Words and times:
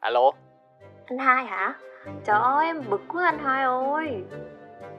Alo, 0.00 0.30
Anh 1.06 1.18
hai 1.18 1.44
hả? 1.44 1.74
Trời 2.24 2.40
ơi 2.40 2.66
em 2.66 2.82
bực 2.90 3.00
quá 3.08 3.24
anh 3.24 3.38
hai 3.44 3.64
ơi 3.64 4.22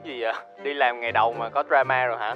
gì 0.04 0.20
vậy? 0.20 0.32
Đi 0.62 0.74
làm 0.74 1.00
ngày 1.00 1.12
đầu 1.12 1.32
mà 1.32 1.48
có 1.48 1.64
drama 1.68 2.06
rồi 2.06 2.18
hả? 2.18 2.34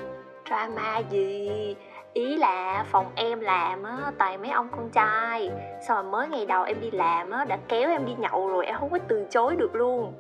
Drama 0.49 0.99
gì? 1.11 1.77
Ý 2.13 2.37
là 2.37 2.85
phòng 2.93 3.07
em 3.15 3.41
làm 3.41 3.83
á, 3.83 3.97
toàn 4.19 4.43
mấy 4.43 4.51
ông 4.51 4.69
con 4.71 4.91
trai 4.91 5.51
Xong 5.89 5.97
rồi 5.97 6.13
mới 6.13 6.29
ngày 6.29 6.47
đầu 6.47 6.65
em 6.65 6.81
đi 6.81 6.91
làm 6.91 7.31
á, 7.31 7.45
đã 7.45 7.59
kéo 7.69 7.91
em 7.91 8.07
đi 8.07 8.13
nhậu 8.19 8.49
rồi 8.49 8.67
em 8.67 8.77
không 8.81 8.91
có 8.91 8.99
từ 9.09 9.27
chối 9.31 9.57
được 9.57 9.75
luôn 9.75 10.13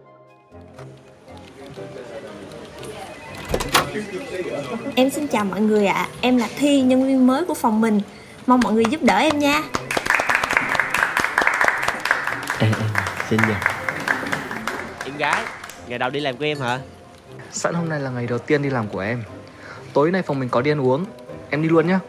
Em 4.96 5.10
xin 5.10 5.26
chào 5.26 5.44
mọi 5.44 5.60
người 5.60 5.86
ạ, 5.86 6.06
em 6.22 6.36
là 6.36 6.48
Thi, 6.58 6.80
nhân 6.80 7.02
viên 7.02 7.26
mới 7.26 7.44
của 7.44 7.54
phòng 7.54 7.80
mình 7.80 8.00
Mong 8.46 8.60
mọi 8.64 8.72
người 8.72 8.84
giúp 8.84 9.00
đỡ 9.02 9.16
em 9.16 9.38
nha 9.38 9.62
Ê, 12.60 12.66
em 12.66 12.72
xin 13.28 13.40
nhờ. 13.48 13.54
Em 15.04 15.16
gái, 15.18 15.42
ngày 15.88 15.98
đầu 15.98 16.10
đi 16.10 16.20
làm 16.20 16.36
của 16.36 16.44
em 16.44 16.58
hả? 16.58 16.78
Sẵn 17.50 17.74
hôm 17.74 17.88
nay 17.88 18.00
là 18.00 18.10
ngày 18.10 18.26
đầu 18.26 18.38
tiên 18.38 18.62
đi 18.62 18.70
làm 18.70 18.88
của 18.88 19.00
em. 19.00 19.22
Tối 19.92 20.10
nay 20.10 20.22
phòng 20.22 20.38
mình 20.40 20.48
có 20.48 20.62
đi 20.62 20.70
ăn 20.70 20.80
uống. 20.80 21.04
Em 21.50 21.62
đi 21.62 21.68
luôn 21.68 21.86
nhá. 21.86 22.00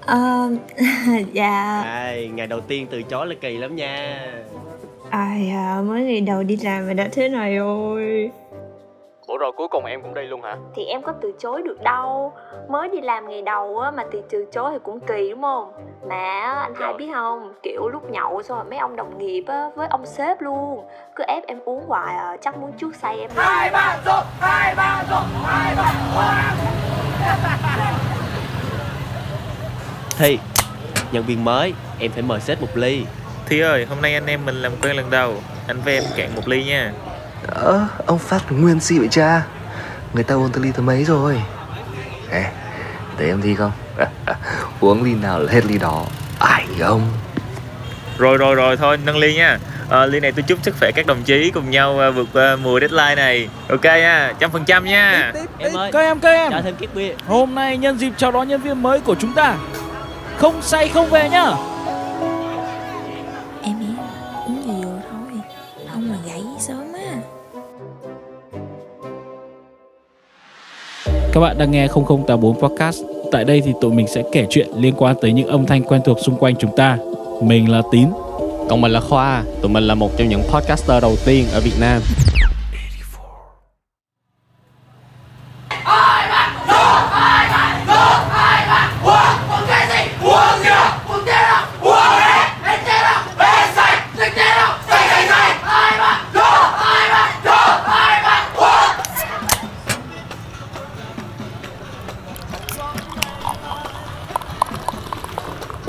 Ờ, 0.00 0.50
dạ. 1.32 1.82
Ai, 1.84 2.30
ngày 2.34 2.46
đầu 2.46 2.60
tiên 2.60 2.86
từ 2.90 3.02
chối 3.02 3.26
là 3.26 3.34
kỳ 3.40 3.56
lắm 3.58 3.76
nha. 3.76 4.20
Ai 5.10 5.50
à, 5.50 5.82
mới 5.86 6.02
ngày 6.02 6.20
đầu 6.20 6.42
đi 6.42 6.56
làm 6.56 6.86
mà 6.86 6.92
đã 6.92 7.08
thế 7.12 7.28
này 7.28 7.56
rồi 7.56 8.30
rồi 9.42 9.52
cuối 9.56 9.68
cùng 9.68 9.84
em 9.84 10.02
cũng 10.02 10.14
đi 10.14 10.22
luôn 10.22 10.42
hả? 10.42 10.56
Thì 10.74 10.84
em 10.84 11.02
có 11.02 11.12
từ 11.20 11.32
chối 11.38 11.62
được 11.62 11.80
đâu. 11.82 12.32
Mới 12.68 12.88
đi 12.88 13.00
làm 13.00 13.28
ngày 13.28 13.42
đầu 13.42 13.78
á 13.78 13.90
mà 13.90 14.04
thì 14.12 14.18
từ 14.30 14.46
chối 14.52 14.70
thì 14.72 14.78
cũng 14.82 15.00
kỳ 15.00 15.30
đúng 15.30 15.42
không? 15.42 15.72
Mà 16.08 16.40
anh 16.62 16.74
hai 16.74 16.92
biết 16.92 17.10
không? 17.14 17.52
Kiểu 17.62 17.88
lúc 17.88 18.10
nhậu 18.10 18.42
xong 18.42 18.58
rồi 18.58 18.66
mấy 18.70 18.78
ông 18.78 18.96
đồng 18.96 19.18
nghiệp 19.18 19.44
á 19.46 19.70
Với 19.74 19.86
ông 19.90 20.06
sếp 20.06 20.42
luôn. 20.42 20.84
Cứ 21.16 21.24
ép 21.28 21.46
em 21.46 21.58
uống 21.64 21.84
hoài 21.86 22.16
à 22.16 22.36
Chắc 22.40 22.56
muốn 22.56 22.72
chuốt 22.78 22.96
say 22.96 23.18
em. 23.18 23.30
Hai 23.36 23.70
ba 23.70 23.98
Thi, 30.18 30.38
nhân 31.12 31.24
viên 31.26 31.44
mới, 31.44 31.74
em 32.00 32.10
phải 32.10 32.22
mời 32.22 32.40
sếp 32.40 32.60
một 32.60 32.68
ly. 32.74 33.04
Thi 33.46 33.60
ơi, 33.60 33.86
hôm 33.88 34.02
nay 34.02 34.14
anh 34.14 34.26
em 34.26 34.40
mình 34.46 34.54
làm 34.62 34.72
quen 34.82 34.96
lần 34.96 35.10
đầu. 35.10 35.34
Anh 35.68 35.80
với 35.84 35.94
em 35.94 36.04
cạn 36.16 36.34
một 36.36 36.48
ly 36.48 36.64
nha 36.64 36.92
Ơ, 37.46 37.86
ông 38.06 38.18
phát 38.18 38.52
nguyên 38.52 38.80
si 38.80 38.98
vậy 38.98 39.08
cha? 39.10 39.42
Người 40.12 40.24
ta 40.24 40.34
uống 40.34 40.50
tới 40.52 40.62
ly 40.64 40.70
thứ 40.72 40.82
mấy 40.82 41.04
rồi. 41.04 41.42
Ê, 42.30 42.44
để 43.18 43.28
em 43.28 43.40
thi 43.42 43.54
không? 43.54 43.72
uống 44.80 45.02
ly 45.02 45.14
nào 45.14 45.38
là 45.40 45.52
hết 45.52 45.64
ly 45.66 45.78
đó. 45.78 46.04
Ai 46.38 46.66
ông 46.80 47.08
Rồi 48.18 48.36
rồi 48.36 48.54
rồi, 48.54 48.76
thôi 48.76 48.98
nâng 49.04 49.16
ly 49.16 49.34
nha. 49.34 49.58
Ờ, 49.88 50.06
Ly 50.06 50.20
này 50.20 50.32
tôi 50.32 50.42
chúc 50.42 50.58
sức 50.62 50.74
khỏe 50.80 50.90
các 50.94 51.06
đồng 51.06 51.22
chí 51.22 51.50
cùng 51.50 51.70
nhau 51.70 51.98
ờ, 51.98 52.10
vượt 52.10 52.28
qua 52.32 52.56
mùa 52.56 52.80
deadline 52.80 53.14
này. 53.14 53.48
Ok 53.68 53.84
nha, 53.84 54.32
trăm 54.38 54.50
phần 54.50 54.64
trăm 54.64 54.84
nha. 54.84 55.32
Em 55.58 55.76
ơi, 55.76 55.90
Các 55.92 56.00
em, 56.00 56.20
các 56.20 56.30
em, 56.30 56.52
thêm 56.64 56.74
bia. 56.94 57.12
Hôm 57.26 57.54
nay 57.54 57.76
nhân 57.76 57.98
dịp 57.98 58.12
chào 58.16 58.32
đón 58.32 58.48
nhân 58.48 58.60
viên 58.60 58.82
mới 58.82 59.00
của 59.00 59.14
chúng 59.20 59.32
ta. 59.34 59.54
Không 60.36 60.62
say 60.62 60.88
không 60.88 61.10
về 61.10 61.28
nhá 61.28 61.46
Các 71.32 71.40
bạn 71.40 71.58
đang 71.58 71.70
nghe 71.70 71.88
0084 71.88 72.54
Podcast. 72.60 73.02
Tại 73.32 73.44
đây 73.44 73.60
thì 73.60 73.72
tụi 73.80 73.92
mình 73.92 74.06
sẽ 74.06 74.22
kể 74.32 74.46
chuyện 74.50 74.68
liên 74.76 74.94
quan 74.96 75.16
tới 75.20 75.32
những 75.32 75.48
âm 75.48 75.66
thanh 75.66 75.82
quen 75.82 76.00
thuộc 76.04 76.18
xung 76.20 76.36
quanh 76.36 76.54
chúng 76.56 76.76
ta. 76.76 76.98
Mình 77.42 77.70
là 77.70 77.82
Tín. 77.92 78.08
Còn 78.68 78.80
mình 78.80 78.92
là 78.92 79.00
Khoa 79.00 79.42
Tụi 79.62 79.70
mình 79.70 79.84
là 79.84 79.94
một 79.94 80.10
trong 80.16 80.28
những 80.28 80.42
podcaster 80.52 81.02
đầu 81.02 81.16
tiên 81.24 81.44
ở 81.52 81.60
Việt 81.60 81.80
Nam 81.80 82.02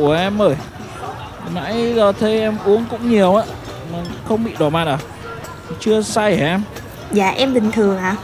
Ủa 0.03 0.12
em 0.14 0.41
ơi 0.41 0.56
Nãy 1.53 1.94
giờ 1.96 2.12
thấy 2.19 2.40
em 2.40 2.58
uống 2.66 2.86
cũng 2.90 3.09
nhiều 3.09 3.36
á 3.36 3.44
Mà 3.94 4.00
không 4.28 4.44
bị 4.44 4.52
đỏ 4.59 4.69
mặt 4.69 4.88
à? 4.88 4.97
Chưa 5.80 6.02
say 6.02 6.38
hả 6.38 6.46
em? 6.46 6.62
Dạ 7.12 7.30
em 7.30 7.53
bình 7.53 7.72
thường 7.72 7.97
ạ. 7.97 8.16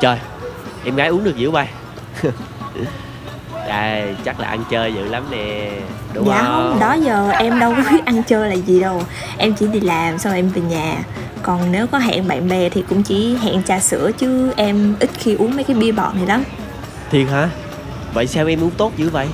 Trời, 0.00 0.18
em 0.84 0.96
gái 0.96 1.08
uống 1.08 1.24
được 1.24 1.36
dữ 1.36 1.50
bay 1.50 1.68
Đây, 3.68 4.14
chắc 4.24 4.40
là 4.40 4.48
ăn 4.48 4.64
chơi 4.70 4.94
dữ 4.94 5.04
lắm 5.04 5.22
nè 5.30 5.70
Đúng 6.14 6.26
Dạ 6.28 6.42
không? 6.42 6.70
không, 6.70 6.80
đó 6.80 6.92
giờ 6.94 7.30
em 7.30 7.58
đâu 7.60 7.74
có 7.76 7.90
biết 7.92 8.04
ăn 8.04 8.22
chơi 8.22 8.48
là 8.48 8.54
gì 8.56 8.80
đâu. 8.80 9.02
Em 9.38 9.54
chỉ 9.54 9.66
đi 9.66 9.80
làm 9.80 10.18
xong 10.18 10.32
rồi 10.32 10.38
em 10.38 10.48
về 10.48 10.60
nhà. 10.62 10.96
Còn 11.42 11.72
nếu 11.72 11.86
có 11.86 11.98
hẹn 11.98 12.28
bạn 12.28 12.48
bè 12.48 12.68
thì 12.68 12.84
cũng 12.88 13.02
chỉ 13.02 13.36
hẹn 13.36 13.62
trà 13.62 13.80
sữa 13.80 14.10
Chứ 14.18 14.52
em 14.56 14.96
ít 15.00 15.10
khi 15.18 15.34
uống 15.34 15.54
mấy 15.56 15.64
cái 15.64 15.76
bia 15.76 15.92
bọt 15.92 16.14
này 16.14 16.26
lắm. 16.26 16.44
Thiệt 17.10 17.26
hả? 17.28 17.48
Vậy 18.14 18.26
sao 18.26 18.46
em 18.46 18.62
uống 18.64 18.70
tốt 18.70 18.92
dữ 18.96 19.10
vậy? 19.10 19.26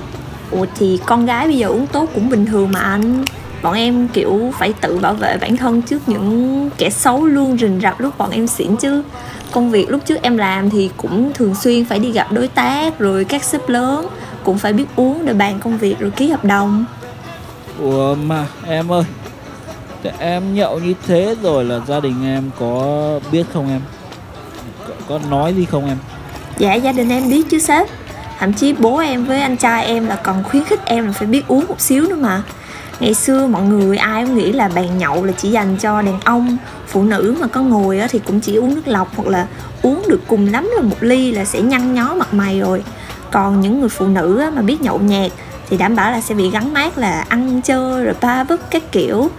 Ủa 0.53 0.65
thì 0.75 0.99
con 1.05 1.25
gái 1.25 1.47
bây 1.47 1.57
giờ 1.57 1.67
uống 1.67 1.87
tốt 1.87 2.09
cũng 2.15 2.29
bình 2.29 2.45
thường 2.45 2.71
mà 2.71 2.79
anh. 2.79 3.25
Bọn 3.61 3.73
em 3.73 4.07
kiểu 4.07 4.53
phải 4.59 4.73
tự 4.73 4.99
bảo 4.99 5.13
vệ 5.13 5.37
bản 5.37 5.57
thân 5.57 5.81
trước 5.81 6.09
những 6.09 6.69
kẻ 6.77 6.89
xấu 6.89 7.25
luôn 7.25 7.57
rình 7.57 7.79
rập 7.83 7.99
lúc 7.99 8.17
bọn 8.17 8.31
em 8.31 8.47
xỉn 8.47 8.75
chứ. 8.75 9.03
Công 9.51 9.71
việc 9.71 9.89
lúc 9.89 10.01
trước 10.05 10.21
em 10.21 10.37
làm 10.37 10.69
thì 10.69 10.89
cũng 10.97 11.33
thường 11.33 11.55
xuyên 11.55 11.85
phải 11.85 11.99
đi 11.99 12.11
gặp 12.11 12.31
đối 12.31 12.47
tác 12.47 12.99
rồi 12.99 13.25
các 13.25 13.43
sếp 13.43 13.69
lớn 13.69 14.07
Cũng 14.43 14.57
phải 14.57 14.73
biết 14.73 14.85
uống 14.95 15.25
để 15.25 15.33
bàn 15.33 15.59
công 15.59 15.77
việc 15.77 15.99
rồi 15.99 16.11
ký 16.11 16.29
hợp 16.29 16.45
đồng. 16.45 16.85
Ủa 17.79 18.15
mà 18.15 18.47
em 18.67 18.91
ơi 18.91 19.03
Thế 20.03 20.11
em 20.19 20.55
nhậu 20.55 20.79
như 20.79 20.93
thế 21.07 21.35
rồi 21.41 21.65
là 21.65 21.79
gia 21.87 21.99
đình 21.99 22.25
em 22.25 22.49
có 22.59 23.19
biết 23.31 23.45
không 23.53 23.69
em? 23.69 23.81
Có, 24.87 24.93
có 25.07 25.19
nói 25.29 25.53
gì 25.53 25.65
không 25.65 25.87
em? 25.87 25.97
Dạ 26.57 26.73
gia 26.73 26.91
đình 26.91 27.09
em 27.09 27.29
biết 27.29 27.49
chứ 27.49 27.59
sếp 27.59 27.87
Thậm 28.43 28.53
chí 28.53 28.73
bố 28.73 28.97
em 28.97 29.25
với 29.25 29.41
anh 29.41 29.57
trai 29.57 29.85
em 29.85 30.07
là 30.07 30.15
còn 30.15 30.43
khuyến 30.43 30.63
khích 30.63 30.85
em 30.85 31.05
là 31.05 31.11
phải 31.11 31.27
biết 31.27 31.47
uống 31.47 31.65
một 31.67 31.81
xíu 31.81 32.07
nữa 32.07 32.15
mà. 32.15 32.43
Ngày 32.99 33.13
xưa 33.13 33.47
mọi 33.47 33.63
người 33.63 33.97
ai 33.97 34.25
cũng 34.25 34.35
nghĩ 34.35 34.51
là 34.51 34.67
bàn 34.75 34.97
nhậu 34.97 35.23
là 35.23 35.33
chỉ 35.37 35.49
dành 35.49 35.77
cho 35.77 36.01
đàn 36.01 36.19
ông, 36.19 36.57
Phụ 36.87 37.03
nữ 37.03 37.35
mà 37.39 37.47
có 37.47 37.61
ngồi 37.61 38.01
thì 38.09 38.19
cũng 38.19 38.39
chỉ 38.39 38.55
uống 38.55 38.75
nước 38.75 38.81
lọc 38.85 39.15
Hoặc 39.15 39.27
là 39.27 39.47
uống 39.81 40.03
được 40.07 40.21
cùng 40.27 40.51
lắm 40.51 40.69
là 40.75 40.81
một 40.81 40.95
ly 40.99 41.31
là 41.31 41.45
sẽ 41.45 41.61
nhăn 41.61 41.93
nhó 41.93 42.15
mặt 42.15 42.33
mày 42.33 42.59
rồi. 42.59 42.83
Còn 43.31 43.61
những 43.61 43.79
người 43.79 43.89
phụ 43.89 44.07
nữ 44.07 44.49
mà 44.55 44.61
biết 44.61 44.81
nhậu 44.81 44.99
nhẹt 44.99 45.31
Thì 45.69 45.77
đảm 45.77 45.95
bảo 45.95 46.11
là 46.11 46.21
sẽ 46.21 46.35
bị 46.35 46.49
gắn 46.49 46.73
mát 46.73 46.97
là 46.97 47.25
ăn 47.29 47.61
chơi 47.61 48.03
rồi 48.03 48.13
ba 48.21 48.43
bức 48.43 48.61
các 48.71 48.91
kiểu. 48.91 49.29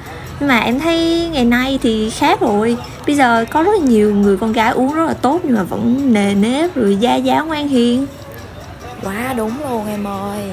Nhưng 0.40 0.48
mà 0.48 0.58
em 0.58 0.80
thấy 0.80 1.28
ngày 1.32 1.44
nay 1.44 1.78
thì 1.82 2.10
khác 2.10 2.40
rồi. 2.40 2.76
Bây 3.06 3.16
giờ 3.16 3.44
có 3.50 3.62
rất 3.62 3.72
là 3.80 3.86
nhiều 3.86 4.14
người 4.14 4.36
con 4.36 4.52
gái 4.52 4.72
uống 4.72 4.94
rất 4.94 5.06
là 5.06 5.14
tốt 5.14 5.40
Nhưng 5.44 5.56
mà 5.56 5.62
vẫn 5.62 6.12
nề 6.12 6.34
nếp 6.34 6.76
rồi 6.76 6.96
da 6.96 7.14
giáo 7.14 7.46
ngoan 7.46 7.68
hiền. 7.68 8.06
Quá 9.04 9.34
đúng 9.36 9.52
luôn 9.62 9.86
em 9.86 10.06
ơi. 10.06 10.50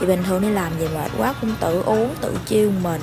Chị 0.00 0.06
bình 0.06 0.22
thường 0.26 0.42
đi 0.42 0.48
làm 0.48 0.72
gì 0.80 0.86
mệt 0.94 1.10
quá 1.18 1.34
cũng 1.40 1.54
tự 1.60 1.82
uống, 1.86 2.08
tự 2.20 2.36
chiêu 2.46 2.72
mình. 2.82 3.00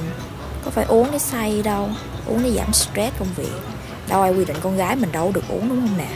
Có 0.65 0.71
phải 0.71 0.85
uống 0.85 1.07
để 1.11 1.19
say 1.19 1.61
đâu 1.63 1.89
Uống 2.27 2.43
để 2.43 2.51
giảm 2.51 2.73
stress 2.73 3.19
công 3.19 3.27
việc. 3.35 3.61
Đâu 4.09 4.21
ai 4.21 4.31
quy 4.31 4.45
định 4.45 4.57
con 4.63 4.77
gái 4.77 4.95
mình 4.95 5.11
đâu 5.11 5.31
được 5.33 5.43
uống 5.49 5.69
đúng 5.69 5.81
không 5.81 5.97
nè? 5.97 6.07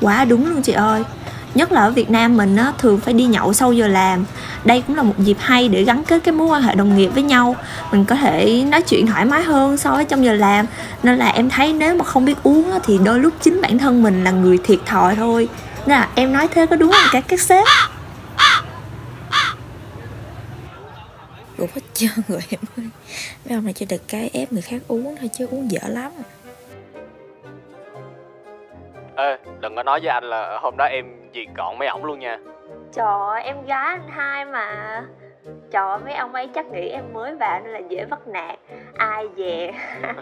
Quá 0.00 0.24
đúng 0.24 0.50
luôn 0.50 0.62
chị 0.62 0.72
ơi. 0.72 1.02
Nhất 1.54 1.72
là 1.72 1.80
ở 1.80 1.90
Việt 1.90 2.10
Nam 2.10 2.36
mình 2.36 2.56
á, 2.56 2.72
thường 2.78 3.00
phải 3.00 3.14
đi 3.14 3.24
nhậu 3.24 3.52
sau 3.52 3.72
giờ 3.72 3.88
làm. 3.88 4.24
Đây 4.64 4.82
cũng 4.86 4.96
là 4.96 5.02
một 5.02 5.14
dịp 5.18 5.36
hay 5.40 5.68
để 5.68 5.84
gắn 5.84 6.04
kết 6.04 6.24
cái 6.24 6.34
mối 6.34 6.46
quan 6.46 6.62
hệ 6.62 6.74
đồng 6.74 6.96
nghiệp 6.96 7.10
với 7.14 7.22
nhau. 7.22 7.56
Mình 7.92 8.04
có 8.04 8.14
thể 8.14 8.64
nói 8.68 8.82
chuyện 8.82 9.06
thoải 9.06 9.24
mái 9.24 9.42
hơn 9.42 9.76
so 9.76 9.90
với 9.90 10.04
trong 10.04 10.24
giờ 10.24 10.32
làm. 10.32 10.66
Nên 11.02 11.16
là 11.16 11.28
em 11.28 11.50
thấy 11.50 11.72
nếu 11.72 11.94
mà 11.94 12.04
không 12.04 12.24
biết 12.24 12.42
uống 12.42 12.70
á, 12.72 12.78
thì 12.84 12.98
đôi 13.04 13.18
lúc 13.18 13.32
chính 13.42 13.60
bản 13.60 13.78
thân 13.78 14.02
mình 14.02 14.24
là 14.24 14.30
người 14.30 14.58
thiệt 14.64 14.78
thòi 14.86 15.16
thôi. 15.16 15.48
Nên 15.86 15.98
là 15.98 16.08
em 16.14 16.32
nói 16.32 16.48
thế 16.48 16.66
có 16.66 16.76
đúng 16.76 16.92
không? 16.92 17.08
Các 17.12 17.24
các 17.28 17.40
sếp? 17.40 17.66
Trơn 21.98 22.10
rồi 22.28 22.40
em 22.50 22.60
ơi. 22.76 22.86
Mấy 23.44 23.54
ông 23.58 23.64
này 23.64 23.72
chỉ 23.72 23.86
được 23.90 24.02
cái 24.08 24.30
ép 24.34 24.52
người 24.52 24.62
khác 24.62 24.78
uống 24.88 25.16
thôi 25.20 25.30
chứ 25.32 25.48
uống 25.50 25.70
dở 25.70 25.80
lắm. 25.88 26.12
Ê, 29.16 29.38
đừng 29.60 29.76
có 29.76 29.82
nói 29.82 30.00
với 30.00 30.08
anh 30.08 30.24
là 30.24 30.58
hôm 30.62 30.74
đó 30.78 30.84
em 30.84 31.06
diệt 31.34 31.46
gọn 31.56 31.78
mấy 31.78 31.88
ổng 31.88 32.04
luôn 32.04 32.18
nha. 32.18 32.38
Trời 32.92 33.06
ơi, 33.06 33.42
em 33.42 33.66
gái 33.66 33.86
anh 33.86 34.08
hai 34.08 34.44
mà. 34.44 35.02
Trời 35.70 35.82
ơi, 35.88 35.98
mấy 36.04 36.14
ông 36.14 36.32
ấy 36.32 36.48
chắc 36.54 36.66
nghĩ 36.66 36.88
em 36.88 37.04
mới 37.12 37.34
vào 37.34 37.60
nên 37.60 37.72
là 37.72 37.80
dễ 37.88 38.04
bắt 38.10 38.28
nạt. 38.28 38.58
Ai 38.96 39.28
về? 39.28 39.72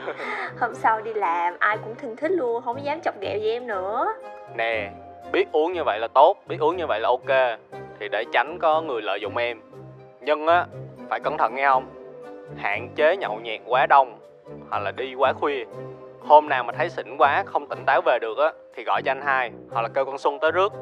Hôm 0.60 0.74
sau 0.74 1.00
đi 1.00 1.14
làm 1.14 1.56
ai 1.58 1.78
cũng 1.84 1.94
thân 1.94 2.16
thích 2.16 2.30
luôn 2.30 2.62
Không 2.64 2.84
dám 2.84 3.00
chọc 3.00 3.20
ghẹo 3.20 3.38
với 3.40 3.50
em 3.50 3.66
nữa. 3.66 4.14
Nè, 4.56 4.90
biết 5.32 5.52
uống 5.52 5.72
như 5.72 5.84
vậy 5.84 5.98
là 5.98 6.08
tốt, 6.14 6.36
biết 6.46 6.60
uống 6.60 6.76
như 6.76 6.86
vậy 6.86 7.00
là 7.00 7.08
ok. 7.08 7.58
Thì 8.00 8.08
để 8.08 8.24
tránh 8.32 8.58
có 8.58 8.80
người 8.80 9.02
lợi 9.02 9.20
dụng 9.20 9.36
em. 9.36 9.60
Nhưng 10.20 10.46
á, 10.46 10.66
phải 11.10 11.20
cẩn 11.20 11.38
thận 11.38 11.54
nghe 11.54 11.68
không? 11.68 11.86
Hạn 12.56 12.88
chế 12.94 13.16
nhậu 13.16 13.40
nhẹt 13.40 13.60
quá 13.66 13.86
đông, 13.86 14.18
hoặc 14.70 14.78
là 14.78 14.90
đi 14.90 15.14
quá 15.14 15.32
khuya. 15.32 15.64
Hôm 16.20 16.48
nào 16.48 16.64
mà 16.64 16.72
thấy 16.72 16.90
xỉn 16.90 17.16
quá, 17.18 17.42
không 17.46 17.66
tỉnh 17.66 17.84
táo 17.86 18.00
về 18.06 18.18
được 18.20 18.38
á, 18.38 18.52
thì 18.74 18.84
gọi 18.84 19.02
cho 19.04 19.10
anh 19.10 19.20
hai, 19.22 19.50
hoặc 19.70 19.82
là 19.82 19.88
kêu 19.88 20.04
con 20.04 20.18
xuân 20.18 20.38
tới 20.38 20.52
rước. 20.52 20.72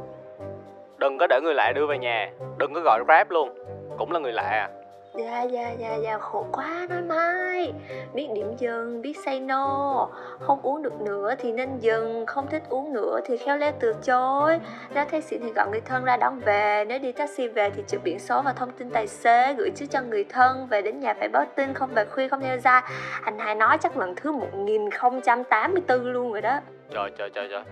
Đừng 0.99 1.19
có 1.19 1.27
để 1.27 1.41
người 1.43 1.55
lạ 1.55 1.73
đưa 1.75 1.87
về 1.87 1.99
nhà, 1.99 2.31
đừng 2.59 2.75
có 2.75 2.81
gọi 2.81 3.01
grab 3.07 3.31
luôn. 3.31 3.59
Cũng 3.99 4.13
là 4.13 4.19
người 4.19 4.33
lạ 4.33 4.43
à. 4.43 4.69
Dạ 5.17 5.43
dạ 5.43 5.71
dạ 5.79 5.95
dạ 5.95 6.19
khổ 6.19 6.47
quá 6.53 6.87
nói 6.89 7.03
mai. 7.03 7.73
Biết 8.15 8.29
điểm 8.35 8.57
dừng, 8.59 9.03
biết 9.03 9.17
say 9.25 9.41
no. 9.41 10.09
Không 10.41 10.59
uống 10.63 10.83
được 10.83 11.01
nữa 11.01 11.35
thì 11.39 11.53
nên 11.53 11.79
dừng 11.79 12.27
Không 12.27 12.47
thích 12.51 12.63
uống 12.69 12.93
nữa 12.93 13.21
thì 13.25 13.37
khéo 13.37 13.57
léo 13.57 13.73
từ 13.81 13.95
chối. 14.03 14.59
Nếu 14.95 15.05
thấy 15.11 15.21
xỉn 15.21 15.41
thì 15.43 15.53
gọi 15.53 15.69
người 15.71 15.81
thân 15.81 16.05
ra 16.05 16.17
đón 16.17 16.41
về. 16.41 16.85
Nếu 16.89 16.99
đi 16.99 17.13
taxi 17.13 17.49
về 17.49 17.71
thì 17.71 17.83
chụp 17.89 18.01
biển 18.05 18.19
số 18.19 18.43
và 18.43 18.53
thông 18.53 18.71
tin 18.71 18.91
tài 18.91 19.07
xế 19.07 19.55
Gửi 19.55 19.71
trước 19.77 19.87
cho 19.91 20.01
người 20.03 20.25
thân. 20.25 20.67
Về 20.67 20.83
đến 20.83 21.01
nhà 21.01 21.15
phải 21.15 21.29
báo 21.29 21.45
tin, 21.57 21.75
không 21.75 21.91
về 21.95 22.05
khuya, 22.05 22.29
không 22.29 22.41
theo 22.41 22.59
ra 22.59 22.83
Anh 23.23 23.39
hai 23.39 23.55
nói 23.55 23.79
chắc 23.79 23.97
lần 23.97 24.15
thứ 24.15 24.33
1084 24.33 26.13
luôn 26.13 26.33
rồi 26.33 26.43
đó. 26.43 26.61
Trời 26.91 27.11
trời 27.19 27.31
trời 27.31 27.49
trời. 27.51 27.63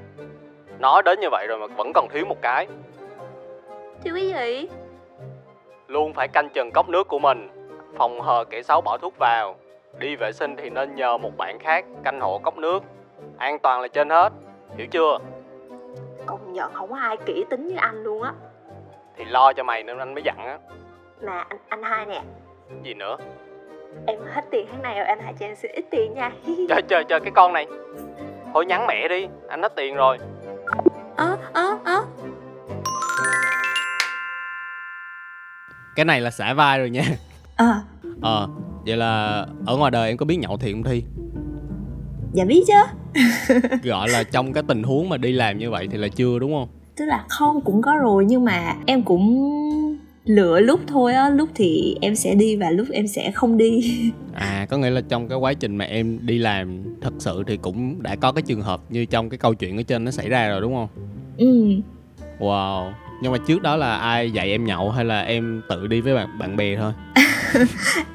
Nói 0.79 1.03
đến 1.03 1.21
như 1.21 1.29
vậy 1.31 1.47
rồi 1.47 1.59
mà 1.59 1.67
vẫn 1.77 1.93
còn 1.95 2.09
thiếu 2.13 2.25
một 2.25 2.43
cái. 2.43 2.67
Thiếu 4.05 4.15
cái 4.15 4.29
gì? 4.29 4.69
Luôn 5.93 6.13
phải 6.13 6.29
canh 6.29 6.49
chừng 6.49 6.71
cốc 6.71 6.89
nước 6.89 7.09
của 7.09 7.19
mình 7.19 7.49
phòng 7.97 8.21
hờ 8.21 8.45
kẻ 8.51 8.63
xấu 8.63 8.81
bỏ 8.81 8.99
thuốc 8.99 9.15
vào. 9.19 9.57
Đi 9.99 10.17
vệ 10.17 10.33
sinh 10.33 10.57
thì 10.57 10.71
nên 10.71 10.95
nhờ 10.95 11.19
một 11.19 11.37
bạn 11.37 11.59
khác 11.59 11.85
canh 12.05 12.21
hộ 12.21 12.39
cốc 12.39 12.57
nước. 12.57 12.83
An 13.39 13.59
toàn 13.59 13.81
là 13.81 13.89
trên 13.89 14.11
hết 14.11 14.33
hiểu 14.77 14.87
chưa? 14.87 15.19
Công 16.27 16.53
nhận 16.53 16.73
không 16.73 16.91
có 16.91 16.97
ai 16.97 17.17
kỹ 17.27 17.45
tính 17.51 17.69
như 17.69 17.77
anh 17.77 18.03
luôn 18.03 18.23
á. 18.23 18.33
Thì 19.17 19.25
lo 19.25 19.53
cho 19.53 19.65
mày 19.65 19.83
nên 19.83 19.99
anh 19.99 20.15
mới 20.15 20.23
dặn 20.23 20.37
á. 20.47 20.59
Mà 21.21 21.45
anh, 21.49 21.59
anh 21.69 21.83
hai 21.83 22.07
nè. 22.07 22.23
Gì 22.83 22.95
nữa? 22.95 23.17
Em 24.07 24.19
hết 24.35 24.43
tiền 24.51 24.67
tháng 24.71 24.83
này 24.83 24.99
rồi 24.99 25.07
anh 25.07 25.21
hãy 25.21 25.35
cho 25.41 25.47
em 25.47 25.55
xin 25.57 25.71
ít 25.73 25.85
tiền 25.91 26.15
nha. 26.15 26.33
Chơi 26.69 26.83
chơi 26.83 27.05
chơi 27.05 27.21
cái 27.21 27.33
con 27.35 27.53
này. 27.53 27.67
Thôi 28.55 28.67
nhắn 28.67 28.87
mẹ 28.87 29.09
đi 29.09 29.29
anh 29.49 29.63
hết 29.63 29.77
tiền 29.77 29.97
rồi. 29.97 30.19
Ơ 31.17 31.37
ơ 31.53 31.79
ơ 31.85 32.05
cái 35.97 36.05
này 36.05 36.21
là 36.21 36.31
xả 36.31 36.55
vai 36.55 36.79
rồi 36.79 36.91
nha. 36.91 37.05
Ờ 37.57 37.83
ờ 38.21 38.49
vậy 38.87 38.97
là 38.97 39.47
ở 39.67 39.77
ngoài 39.77 39.91
đời 39.91 40.09
em 40.09 40.17
có 40.17 40.27
biết 40.27 40.37
nhậu 40.37 40.57
thiệt 40.57 40.73
không 40.73 40.83
thi? 40.83 41.03
Dạ 42.33 42.45
biết 42.45 42.65
chứ. 42.67 43.21
Gọi 43.83 44.09
là 44.09 44.23
trong 44.25 44.53
cái 44.53 44.63
tình 44.69 44.83
huống 44.83 45.09
mà 45.09 45.17
đi 45.17 45.33
làm 45.33 45.59
như 45.59 45.71
vậy 45.71 45.89
thì 45.91 45.99
là 45.99 46.09
chưa 46.09 46.39
đúng 46.39 46.53
không? 46.53 46.69
Tức 46.97 47.05
là 47.05 47.25
không 47.29 47.61
cũng 47.61 47.83
có 47.83 47.97
rồi 48.03 48.25
nhưng 48.25 48.45
mà 48.45 48.77
em 48.87 49.03
cũng 49.03 49.49
lựa 50.25 50.61
lúc 50.61 50.81
thôi 50.87 51.15
á 51.15 51.31
Lúc 51.31 51.49
thì 51.55 51.97
em 52.01 52.17
sẽ 52.17 52.35
đi 52.35 52.57
và 52.57 52.71
lúc 52.71 52.87
em 52.93 53.07
sẽ 53.07 53.31
không 53.35 53.57
đi. 53.57 53.93
À 54.35 54.67
có 54.71 54.77
nghĩa 54.77 54.91
là 54.91 55.01
trong 55.09 55.29
cái 55.29 55.39
quá 55.39 55.55
trình 55.55 55.77
mà 55.77 55.85
em 55.85 56.19
đi 56.23 56.39
làm 56.39 56.83
thật 57.01 57.13
sự 57.19 57.43
thì 57.47 57.57
cũng 57.57 58.03
đã 58.03 58.17
có 58.17 58.33
cái 58.33 58.43
trường 58.43 58.63
hợp 58.63 58.81
như 58.89 59.05
trong 59.05 59.31
cái 59.31 59.39
câu 59.39 59.55
chuyện 59.55 59.77
ở 59.77 59.83
trên 59.83 60.05
nó 60.05 60.11
xảy 60.11 60.29
ra 60.29 60.49
rồi 60.49 60.61
đúng 60.61 60.75
không? 60.75 60.89
Ừ. 61.39 61.75
Wow 62.39 62.93
nhưng 63.23 63.33
mà 63.33 63.39
trước 63.47 63.63
đó 63.63 63.77
là 63.77 63.97
ai 63.97 64.31
dạy 64.31 64.51
em 64.51 64.65
nhậu 64.65 64.91
hay 64.91 65.05
là 65.05 65.21
em 65.21 65.63
tự 65.69 65.87
đi 65.87 66.01
với 66.01 66.15
bạn 66.15 66.39
bạn 66.39 66.57
bè 66.57 66.77
thôi 66.77 66.93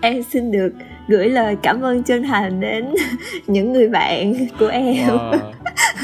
Em 0.02 0.24
xin 0.24 0.52
được 0.52 0.74
gửi 1.08 1.30
lời 1.30 1.58
cảm 1.62 1.82
ơn 1.82 2.04
chân 2.04 2.24
thành 2.24 2.60
đến 2.60 2.94
những 3.48 3.74
người 3.74 3.90
bạn 3.90 4.34
của 4.60 4.68
em 4.68 5.08
wow. 5.08 5.40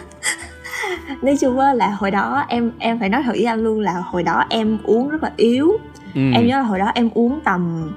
Nói 1.22 1.38
chung 1.42 1.60
á 1.60 1.74
là 1.74 1.90
hồi 1.90 2.12
đó 2.12 2.46
em 2.48 2.72
em 2.80 3.00
phải 3.00 3.10
nói 3.10 3.24
thật 3.26 3.32
với 3.32 3.46
anh 3.46 3.64
luôn 3.64 3.80
là 3.80 3.94
hồi 4.06 4.24
đó 4.24 4.46
em 4.50 4.78
uống 4.84 5.10
rất 5.10 5.24
là 5.24 5.32
yếu 5.38 5.72
ừ. 6.16 6.22
Em 6.34 6.48
nhớ 6.48 6.58
là 6.58 6.64
hồi 6.64 6.80
đó 6.80 6.92
em 6.96 7.10
uống 7.14 7.40
tầm 7.44 7.92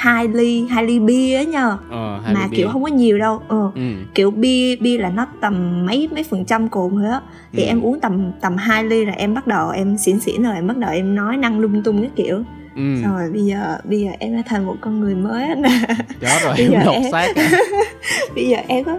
2 0.00 0.28
ly, 0.28 0.66
2 0.70 0.84
ly 0.84 0.98
bia 0.98 1.36
á 1.36 1.42
nha 1.42 1.76
ờ, 1.90 2.20
hai 2.24 2.34
Mà 2.34 2.40
ly 2.50 2.56
kiểu 2.56 2.66
bia. 2.66 2.72
không 2.72 2.82
có 2.82 2.88
nhiều 2.88 3.18
đâu 3.18 3.42
ờ. 3.48 3.70
ừ. 3.74 3.80
kiểu 4.14 4.30
bia 4.30 4.76
bia 4.76 4.98
là 4.98 5.10
nó 5.10 5.26
tầm 5.40 5.86
mấy 5.86 6.08
mấy 6.12 6.24
phần 6.24 6.44
trăm 6.44 6.68
cồn 6.68 6.90
thôi 6.92 7.06
á 7.10 7.20
thì 7.52 7.62
Ừ. 7.62 7.66
em 7.66 7.80
uống 7.82 8.00
tầm 8.00 8.32
tầm 8.40 8.56
2 8.56 8.84
ly 8.84 9.04
là 9.04 9.12
em 9.12 9.34
bắt 9.34 9.46
đầu 9.46 9.70
em 9.70 9.98
xỉn 9.98 10.20
xỉn 10.20 10.42
rồi 10.42 10.54
em 10.54 10.66
bắt 10.66 10.76
đầu 10.76 10.90
em 10.90 11.14
nói 11.14 11.36
năng 11.36 11.58
lung 11.60 11.82
tung 11.82 12.00
cái 12.00 12.10
kiểu 12.16 12.42
ừ. 12.76 13.02
rồi 13.04 13.30
bây 13.32 13.44
giờ 13.44 13.78
bây 13.84 14.00
giờ 14.00 14.10
em 14.18 14.36
đã 14.36 14.42
thành 14.46 14.66
một 14.66 14.76
con 14.80 15.00
người 15.00 15.14
mới 15.14 15.54
nè 15.56 15.70
chết 16.20 16.38
rồi 16.44 16.54
Bây 16.56 16.62
em 16.64 16.72
giờ 16.72 16.78
lột 16.84 16.94
em- 16.94 17.10
xác 17.12 17.28
bây 18.34 18.48
giờ 18.48 18.56
em 18.68 18.84
có 18.84 18.98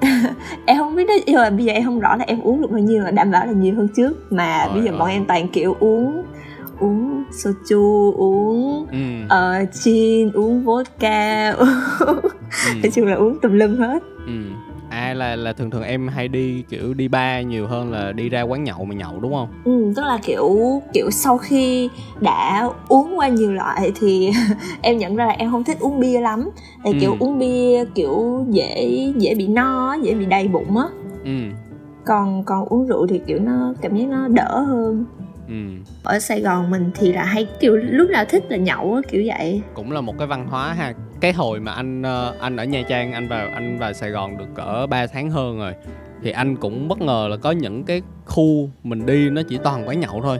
em 0.66 0.78
không 0.78 0.96
biết 0.96 1.04
đó 1.08 1.14
nhưng 1.26 1.36
mà 1.36 1.50
bây 1.50 1.64
giờ 1.64 1.72
em 1.72 1.84
không 1.84 2.00
rõ 2.00 2.16
là 2.16 2.24
em 2.26 2.40
uống 2.40 2.60
được 2.60 2.70
bao 2.70 2.80
nhiêu 2.80 3.04
đảm 3.12 3.30
bảo 3.30 3.46
là 3.46 3.52
nhiều 3.52 3.74
hơn 3.74 3.88
trước 3.96 4.32
mà 4.32 4.62
Trời 4.64 4.74
bây 4.74 4.82
giờ 4.82 4.90
ơi. 4.90 4.98
bọn 4.98 5.08
em 5.10 5.24
toàn 5.24 5.48
kiểu 5.48 5.76
uống 5.80 6.22
uống 6.80 7.24
soju 7.30 8.12
uống 8.12 8.86
ừ. 8.92 8.98
ờ 9.28 9.64
gin 9.72 10.32
uống 10.32 10.64
vodka 10.64 11.50
uống... 11.58 11.68
ừ. 12.66 12.70
nói 12.82 12.90
chung 12.94 13.06
là 13.06 13.14
uống 13.14 13.38
tùm 13.42 13.52
lum 13.52 13.76
hết 13.76 14.02
ừ. 14.26 14.32
à 14.90 15.14
là 15.14 15.36
là 15.36 15.52
thường 15.52 15.70
thường 15.70 15.82
em 15.82 16.08
hay 16.08 16.28
đi 16.28 16.62
kiểu 16.68 16.94
đi 16.94 17.08
bar 17.08 17.46
nhiều 17.46 17.66
hơn 17.66 17.92
là 17.92 18.12
đi 18.12 18.28
ra 18.28 18.42
quán 18.42 18.64
nhậu 18.64 18.84
mà 18.84 18.94
nhậu 18.94 19.20
đúng 19.20 19.32
không 19.34 19.48
Ừ, 19.64 19.92
tức 19.96 20.02
là 20.02 20.18
kiểu 20.22 20.80
kiểu 20.92 21.10
sau 21.10 21.38
khi 21.38 21.88
đã 22.20 22.68
uống 22.88 23.18
qua 23.18 23.28
nhiều 23.28 23.52
loại 23.52 23.92
thì 23.94 24.30
em 24.82 24.98
nhận 24.98 25.16
ra 25.16 25.26
là 25.26 25.32
em 25.32 25.50
không 25.50 25.64
thích 25.64 25.76
uống 25.80 26.00
bia 26.00 26.20
lắm 26.20 26.50
tại 26.84 26.92
Ừ. 26.92 26.98
kiểu 27.00 27.16
uống 27.18 27.38
bia 27.38 27.84
kiểu 27.94 28.44
dễ 28.50 28.88
dễ 29.16 29.34
bị 29.34 29.46
no 29.48 29.94
dễ 30.02 30.14
bị 30.14 30.24
đầy 30.26 30.48
bụng 30.48 30.76
á 30.76 30.84
ừ. 31.24 31.30
còn 32.04 32.44
còn 32.44 32.64
uống 32.68 32.86
rượu 32.86 33.06
thì 33.06 33.20
kiểu 33.26 33.38
nó 33.38 33.74
cảm 33.82 33.96
giác 33.96 34.08
nó 34.08 34.28
đỡ 34.28 34.60
hơn 34.60 35.04
ừ. 35.48 35.54
ở 36.02 36.18
Sài 36.18 36.40
Gòn 36.40 36.70
mình 36.70 36.90
thì 36.94 37.12
là 37.12 37.24
hay 37.24 37.46
kiểu 37.60 37.76
lúc 37.76 38.10
nào 38.10 38.24
thích 38.24 38.44
là 38.48 38.56
nhậu 38.56 39.00
kiểu 39.08 39.22
vậy. 39.26 39.62
Cũng 39.74 39.92
là 39.92 40.00
một 40.00 40.14
cái 40.18 40.26
văn 40.26 40.46
hóa 40.48 40.72
ha. 40.72 40.92
Cái 41.20 41.32
hồi 41.32 41.60
mà 41.60 41.72
anh 41.72 42.02
ờ, 42.02 42.34
anh 42.40 42.56
ở 42.56 42.64
nha 42.64 42.82
trang 42.88 43.12
anh 43.12 43.28
vào 43.28 43.48
anh 43.54 43.78
vào 43.78 43.92
sài 43.92 44.10
gòn 44.10 44.38
được 44.38 44.54
cỡ 44.54 44.86
3 44.90 45.06
tháng 45.06 45.30
hơn 45.30 45.58
rồi 45.58 45.74
thì 46.22 46.30
anh 46.30 46.56
cũng 46.56 46.88
bất 46.88 47.00
ngờ 47.00 47.28
là 47.30 47.36
có 47.36 47.50
những 47.50 47.84
cái 47.84 48.02
khu 48.26 48.70
mình 48.82 49.06
đi 49.06 49.30
nó 49.30 49.42
chỉ 49.48 49.58
toàn 49.64 49.88
quán 49.88 50.00
nhậu 50.00 50.20
thôi. 50.22 50.38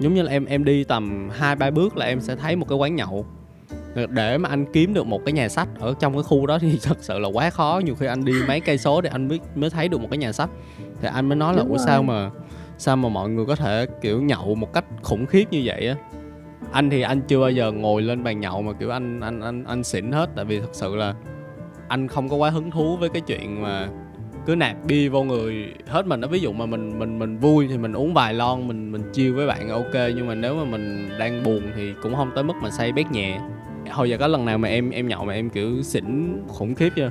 Giống 0.00 0.14
như 0.14 0.22
là 0.22 0.30
em 0.30 0.44
em 0.44 0.64
đi 0.64 0.84
tầm 0.84 1.30
hai 1.32 1.56
ba 1.56 1.70
bước 1.70 1.96
là 1.96 2.06
em 2.06 2.20
sẽ 2.20 2.36
thấy 2.36 2.56
một 2.56 2.68
cái 2.68 2.78
quán 2.78 2.96
nhậu. 2.96 3.26
Để 4.08 4.38
mà 4.38 4.48
anh 4.48 4.72
kiếm 4.72 4.94
được 4.94 5.06
một 5.06 5.20
cái 5.24 5.32
nhà 5.32 5.48
sách 5.48 5.68
ở 5.80 5.94
trong 6.00 6.12
cái 6.12 6.22
khu 6.22 6.46
đó 6.46 6.58
thì 6.58 6.78
thật 6.82 6.96
sự 7.00 7.18
là 7.18 7.28
quá 7.28 7.50
khó. 7.50 7.80
Nhiều 7.84 7.94
khi 7.94 8.06
anh 8.06 8.24
đi 8.24 8.32
mấy 8.48 8.60
cây 8.60 8.78
số 8.78 9.00
để 9.00 9.10
anh 9.12 9.28
mới 9.28 9.40
mới 9.54 9.70
thấy 9.70 9.88
được 9.88 10.00
một 10.00 10.08
cái 10.10 10.18
nhà 10.18 10.32
sách. 10.32 10.50
Thì 11.00 11.08
anh 11.12 11.28
mới 11.28 11.36
nói 11.36 11.54
là 11.54 11.62
ủa 11.68 11.78
sao 11.78 12.02
mà 12.02 12.30
sao 12.80 12.96
mà 12.96 13.08
mọi 13.08 13.28
người 13.28 13.46
có 13.46 13.56
thể, 13.56 13.86
kiểu, 14.00 14.22
nhậu 14.22 14.54
một 14.54 14.72
cách 14.72 14.84
khủng 15.02 15.26
khiếp 15.26 15.44
như 15.50 15.62
vậy 15.64 15.88
á? 15.88 15.94
Anh 16.72 16.90
thì 16.90 17.02
anh 17.02 17.20
chưa 17.20 17.40
bao 17.40 17.50
giờ 17.50 17.72
ngồi 17.72 18.02
lên 18.02 18.24
bàn 18.24 18.40
nhậu 18.40 18.62
mà, 18.62 18.72
kiểu, 18.72 18.90
anh 18.90 19.20
anh 19.20 19.40
anh 19.40 19.64
anh 19.64 19.84
xỉn 19.84 20.12
hết. 20.12 20.30
Tại 20.36 20.44
vì 20.44 20.60
thật 20.60 20.70
sự 20.72 20.96
là 20.96 21.14
anh 21.88 22.08
không 22.08 22.28
có 22.28 22.36
quá 22.36 22.50
hứng 22.50 22.70
thú 22.70 22.96
với 22.96 23.08
cái 23.08 23.22
chuyện 23.26 23.62
mà 23.62 23.88
cứ 24.46 24.56
nạp 24.56 24.76
bia 24.86 25.08
vô 25.08 25.22
người 25.22 25.74
hết 25.86 26.06
mình 26.06 26.20
đó 26.20 26.28
ví 26.28 26.40
dụ 26.40 26.52
mà 26.52 26.66
mình 26.66 26.98
mình 26.98 27.18
mình 27.18 27.38
vui 27.38 27.68
thì 27.68 27.78
mình 27.78 27.92
uống 27.92 28.14
vài 28.14 28.34
lon, 28.34 28.68
mình 28.68 28.92
mình 28.92 29.02
chiêu 29.12 29.34
với 29.34 29.46
bạn 29.46 29.68
ok. 29.68 29.94
Nhưng 29.94 30.26
mà 30.26 30.34
nếu 30.34 30.54
mà 30.54 30.64
mình 30.64 31.08
đang 31.18 31.42
buồn 31.42 31.62
thì 31.76 31.92
cũng 32.02 32.14
không 32.14 32.30
tới 32.34 32.44
mức 32.44 32.54
mà 32.62 32.70
say 32.70 32.92
bét 32.92 33.10
nhẹ. 33.10 33.40
Hồi 33.90 34.10
giờ 34.10 34.16
có 34.18 34.26
lần 34.26 34.44
nào 34.44 34.58
mà 34.58 34.68
em 34.68 34.90
em 34.90 35.08
nhậu 35.08 35.24
mà 35.24 35.32
em, 35.32 35.50
kiểu, 35.50 35.82
xỉn 35.82 36.36
khủng 36.48 36.74
khiếp 36.74 36.90
chưa? 36.96 37.10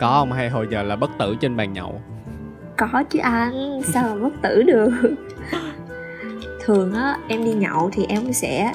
Có 0.00 0.10
không? 0.18 0.32
Hay 0.32 0.50
hồi 0.50 0.66
giờ 0.70 0.82
là 0.82 0.96
bất 0.96 1.10
tử 1.18 1.34
trên 1.40 1.56
bàn 1.56 1.72
nhậu? 1.72 2.00
Có 2.80 3.02
chứ 3.10 3.18
anh 3.18 3.82
sao 3.84 4.14
mà 4.14 4.22
bất 4.22 4.42
tử 4.42 4.62
được 4.62 4.90
thường 6.64 6.94
á 6.94 7.16
em 7.28 7.44
đi 7.44 7.52
nhậu 7.52 7.90
thì 7.92 8.04
em 8.08 8.32
sẽ 8.32 8.72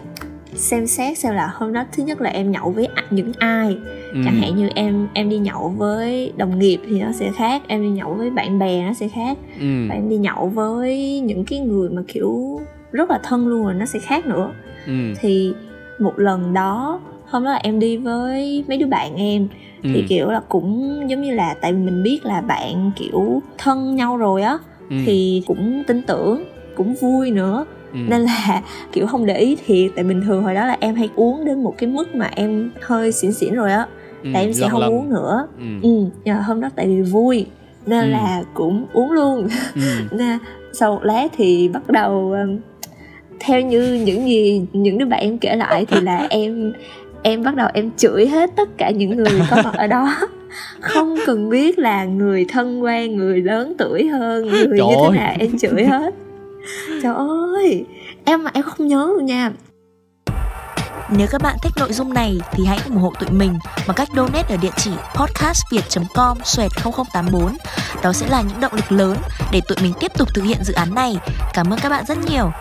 xem 0.54 0.88
xét 0.88 1.18
xem 1.18 1.34
là 1.34 1.52
hôm 1.54 1.74
đó 1.74 1.84
thứ 1.92 2.04
nhất 2.04 2.22
là 2.22 2.30
em 2.30 2.52
nhậu 2.52 2.72
với 2.72 2.88
những 3.10 3.32
ai 3.38 3.78
ừ. 4.12 4.22
chẳng 4.26 4.36
hạn 4.36 4.56
như 4.56 4.70
em 4.76 5.08
em 5.14 5.30
đi 5.30 5.38
nhậu 5.38 5.70
với 5.70 6.34
đồng 6.38 6.60
nghiệp 6.60 6.80
thì 6.90 7.02
nó 7.02 7.12
sẽ 7.12 7.32
khác 7.38 7.62
em 7.68 7.82
đi 7.82 7.90
nhậu 7.90 8.14
với 8.14 8.30
bạn 8.30 8.60
bè 8.60 8.86
nó 8.88 8.94
sẽ 8.94 9.08
khác 9.08 9.38
ừ. 9.60 9.66
và 9.90 9.96
em 9.96 10.10
đi 10.10 10.18
nhậu 10.18 10.48
với 10.48 11.20
những 11.20 11.46
cái 11.46 11.60
người 11.60 11.90
mà 11.90 12.02
kiểu 12.08 12.62
rất 12.92 13.10
là 13.10 13.20
thân 13.24 13.48
luôn 13.48 13.64
rồi 13.64 13.74
nó 13.74 13.86
sẽ 13.86 14.00
khác 14.00 14.26
nữa 14.26 14.52
ừ. 14.88 14.94
thì 15.20 15.54
một 16.00 16.20
lần 16.20 16.54
đó 16.54 17.00
hôm 17.26 17.44
đó 17.44 17.52
là 17.52 17.60
em 17.64 17.80
đi 17.80 17.98
với 17.98 18.64
mấy 18.68 18.78
đứa 18.78 18.88
bạn 18.88 19.16
em 19.16 19.48
thì 19.94 20.02
ừ. 20.02 20.06
kiểu 20.10 20.32
là 20.32 20.42
cũng 20.50 21.00
giống 21.10 21.22
như 21.22 21.34
là 21.34 21.56
tại 21.62 21.74
vì 21.74 21.80
mình 21.80 22.04
biết 22.04 22.26
là 22.26 22.42
bạn 22.42 22.92
kiểu 22.96 23.42
thân 23.58 23.96
nhau 23.96 24.18
rồi 24.18 24.42
á 24.42 24.58
ừ. 24.90 24.96
thì 25.06 25.44
cũng 25.48 25.84
tin 25.88 26.02
tưởng 26.02 26.44
cũng 26.76 26.94
vui 27.02 27.32
nữa 27.32 27.66
ừ. 27.94 27.98
nên 28.10 28.22
là 28.22 28.62
kiểu 28.92 29.08
không 29.08 29.26
để 29.26 29.38
ý 29.38 29.58
thiệt 29.66 29.92
tại 29.96 30.04
bình 30.04 30.22
thường 30.22 30.44
hồi 30.44 30.54
đó 30.54 30.66
là 30.66 30.78
em 30.80 30.96
hay 30.96 31.10
uống 31.16 31.46
đến 31.46 31.64
một 31.64 31.76
cái 31.78 31.90
mức 31.90 32.16
mà 32.16 32.30
em 32.36 32.72
hơi 32.82 33.12
xỉn 33.12 33.32
xỉn 33.34 33.54
rồi 33.54 33.72
á 33.72 33.88
ừ. 34.24 34.30
tại 34.34 34.44
em 34.44 34.54
sẽ 34.54 34.70
không 34.70 34.82
lần. 34.82 34.94
uống 34.94 35.10
nữa 35.10 35.48
ừ. 35.60 35.66
ừ 35.84 36.06
mà 36.26 36.34
hôm 36.34 36.62
đó 36.62 36.70
tại 36.76 36.88
vì 36.88 37.02
vui 37.02 37.46
nên 37.86 38.04
Ừ. 38.04 38.10
là 38.12 38.44
cũng 38.54 38.86
uống 38.94 39.12
luôn 39.12 39.48
ừ. 39.76 39.82
nên 40.12 40.40
sau 40.74 40.94
một 40.96 41.04
lát 41.04 41.28
thì 41.38 41.68
bắt 41.68 41.90
đầu 41.90 42.36
theo 43.40 43.62
như 43.62 43.94
những 43.94 44.28
gì 44.30 44.66
những 44.74 44.98
đứa 44.98 45.06
bạn 45.06 45.20
em 45.22 45.38
kể 45.38 45.56
lại 45.56 45.86
thì 45.86 46.02
là 46.02 46.18
em 46.30 46.74
em 47.26 47.44
bắt 47.44 47.56
đầu 47.56 47.70
em 47.74 47.92
chửi 47.98 48.28
hết 48.28 48.50
tất 48.56 48.70
cả 48.78 48.90
những 48.90 49.18
người 49.18 49.42
có 49.50 49.62
mặt 49.64 49.74
ở 49.78 49.88
đó 49.88 50.18
không 50.80 51.16
cần 51.26 51.50
biết 51.50 51.80
là 51.80 52.06
người 52.06 52.46
thân 52.50 52.84
quen 52.84 53.16
người 53.16 53.42
lớn 53.42 53.74
tuổi 53.78 54.08
hơn 54.08 54.46
người 54.48 54.68
Trời 54.78 54.88
như 54.88 54.96
thế 55.04 55.20
nào 55.20 55.36
em 55.40 55.58
chửi 55.58 55.86
hết 55.86 56.14
trời 57.04 57.14
ơi 57.16 57.86
em 58.26 58.44
mà 58.44 58.52
em 58.54 58.64
không 58.64 58.88
nhớ 58.88 59.12
luôn 59.16 59.26
nha 59.26 59.52
Nếu 61.18 61.28
các 61.32 61.42
bạn 61.42 61.58
thích 61.64 61.74
nội 61.80 61.94
dung 61.94 62.14
này 62.14 62.38
thì 62.52 62.66
hãy 62.66 62.80
ủng 62.90 62.98
hộ 62.98 63.14
tụi 63.20 63.30
mình 63.30 63.54
bằng 63.88 63.96
cách 63.96 64.08
donate 64.16 64.56
ở 64.56 64.58
địa 64.62 64.72
chỉ 64.78 64.92
podcastviet.com 65.16 66.38
xoẹt 66.44 66.72
0084. 66.84 67.58
Đó 68.04 68.14
sẽ 68.14 68.28
là 68.30 68.42
những 68.42 68.60
động 68.62 68.74
lực 68.74 68.92
lớn 68.92 69.18
để 69.52 69.62
tụi 69.68 69.78
mình 69.82 69.94
tiếp 70.00 70.12
tục 70.18 70.28
thực 70.36 70.42
hiện 70.42 70.58
dự 70.64 70.74
án 70.74 70.96
này. 70.96 71.18
Cảm 71.54 71.74
ơn 71.74 71.80
các 71.84 71.90
bạn 71.90 72.06
rất 72.08 72.18
nhiều. 72.30 72.52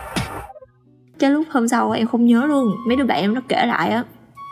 cái 1.18 1.30
lúc 1.30 1.46
hôm 1.50 1.68
sau 1.68 1.90
em 1.90 2.06
không 2.06 2.26
nhớ 2.26 2.44
luôn 2.46 2.74
mấy 2.88 2.96
đứa 2.96 3.04
bạn 3.04 3.20
em 3.20 3.34
nó 3.34 3.40
kể 3.48 3.66
lại 3.66 3.90
á 3.90 4.04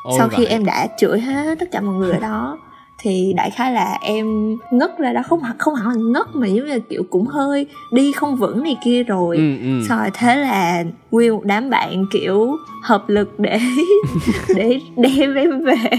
Ôi 0.04 0.14
sau 0.18 0.28
khi 0.28 0.37
vậy. 0.37 0.47
em 0.47 0.64
đã 0.64 0.88
chửi 0.99 1.21
hết 1.21 1.59
tất 1.59 1.66
cả 1.73 1.80
mọi 1.80 1.94
người 1.94 2.12
ở 2.12 2.18
đó 2.18 2.59
thì 2.99 3.32
đại 3.37 3.50
khái 3.50 3.73
là 3.73 3.99
em 4.02 4.56
ngất 4.73 4.99
ra 4.99 5.12
đó. 5.12 5.23
Không 5.26 5.40
không 5.59 5.75
hẳn 5.75 5.88
là 5.88 5.94
ngất 5.97 6.26
mà 6.35 6.47
giống 6.47 6.66
như 6.66 6.73
là 6.73 6.78
kiểu 6.90 7.02
cũng 7.11 7.26
hơi 7.26 7.66
đi 7.92 8.12
không 8.12 8.37
vững 8.37 8.62
này 8.62 8.76
kia 8.85 9.02
rồi. 9.02 9.37
Ừ, 9.37 9.56
ừ. 9.61 9.82
rồi 9.88 10.11
thế 10.14 10.37
là 10.37 10.85
nguyên 11.11 11.32
một 11.32 11.44
đám 11.44 11.71
bạn 11.71 12.06
kiểu 12.12 12.56
hợp 12.82 13.09
lực 13.09 13.40
để 13.40 13.61
để 14.56 14.80
đem 14.97 15.35
em 15.35 15.64
về. 15.64 15.90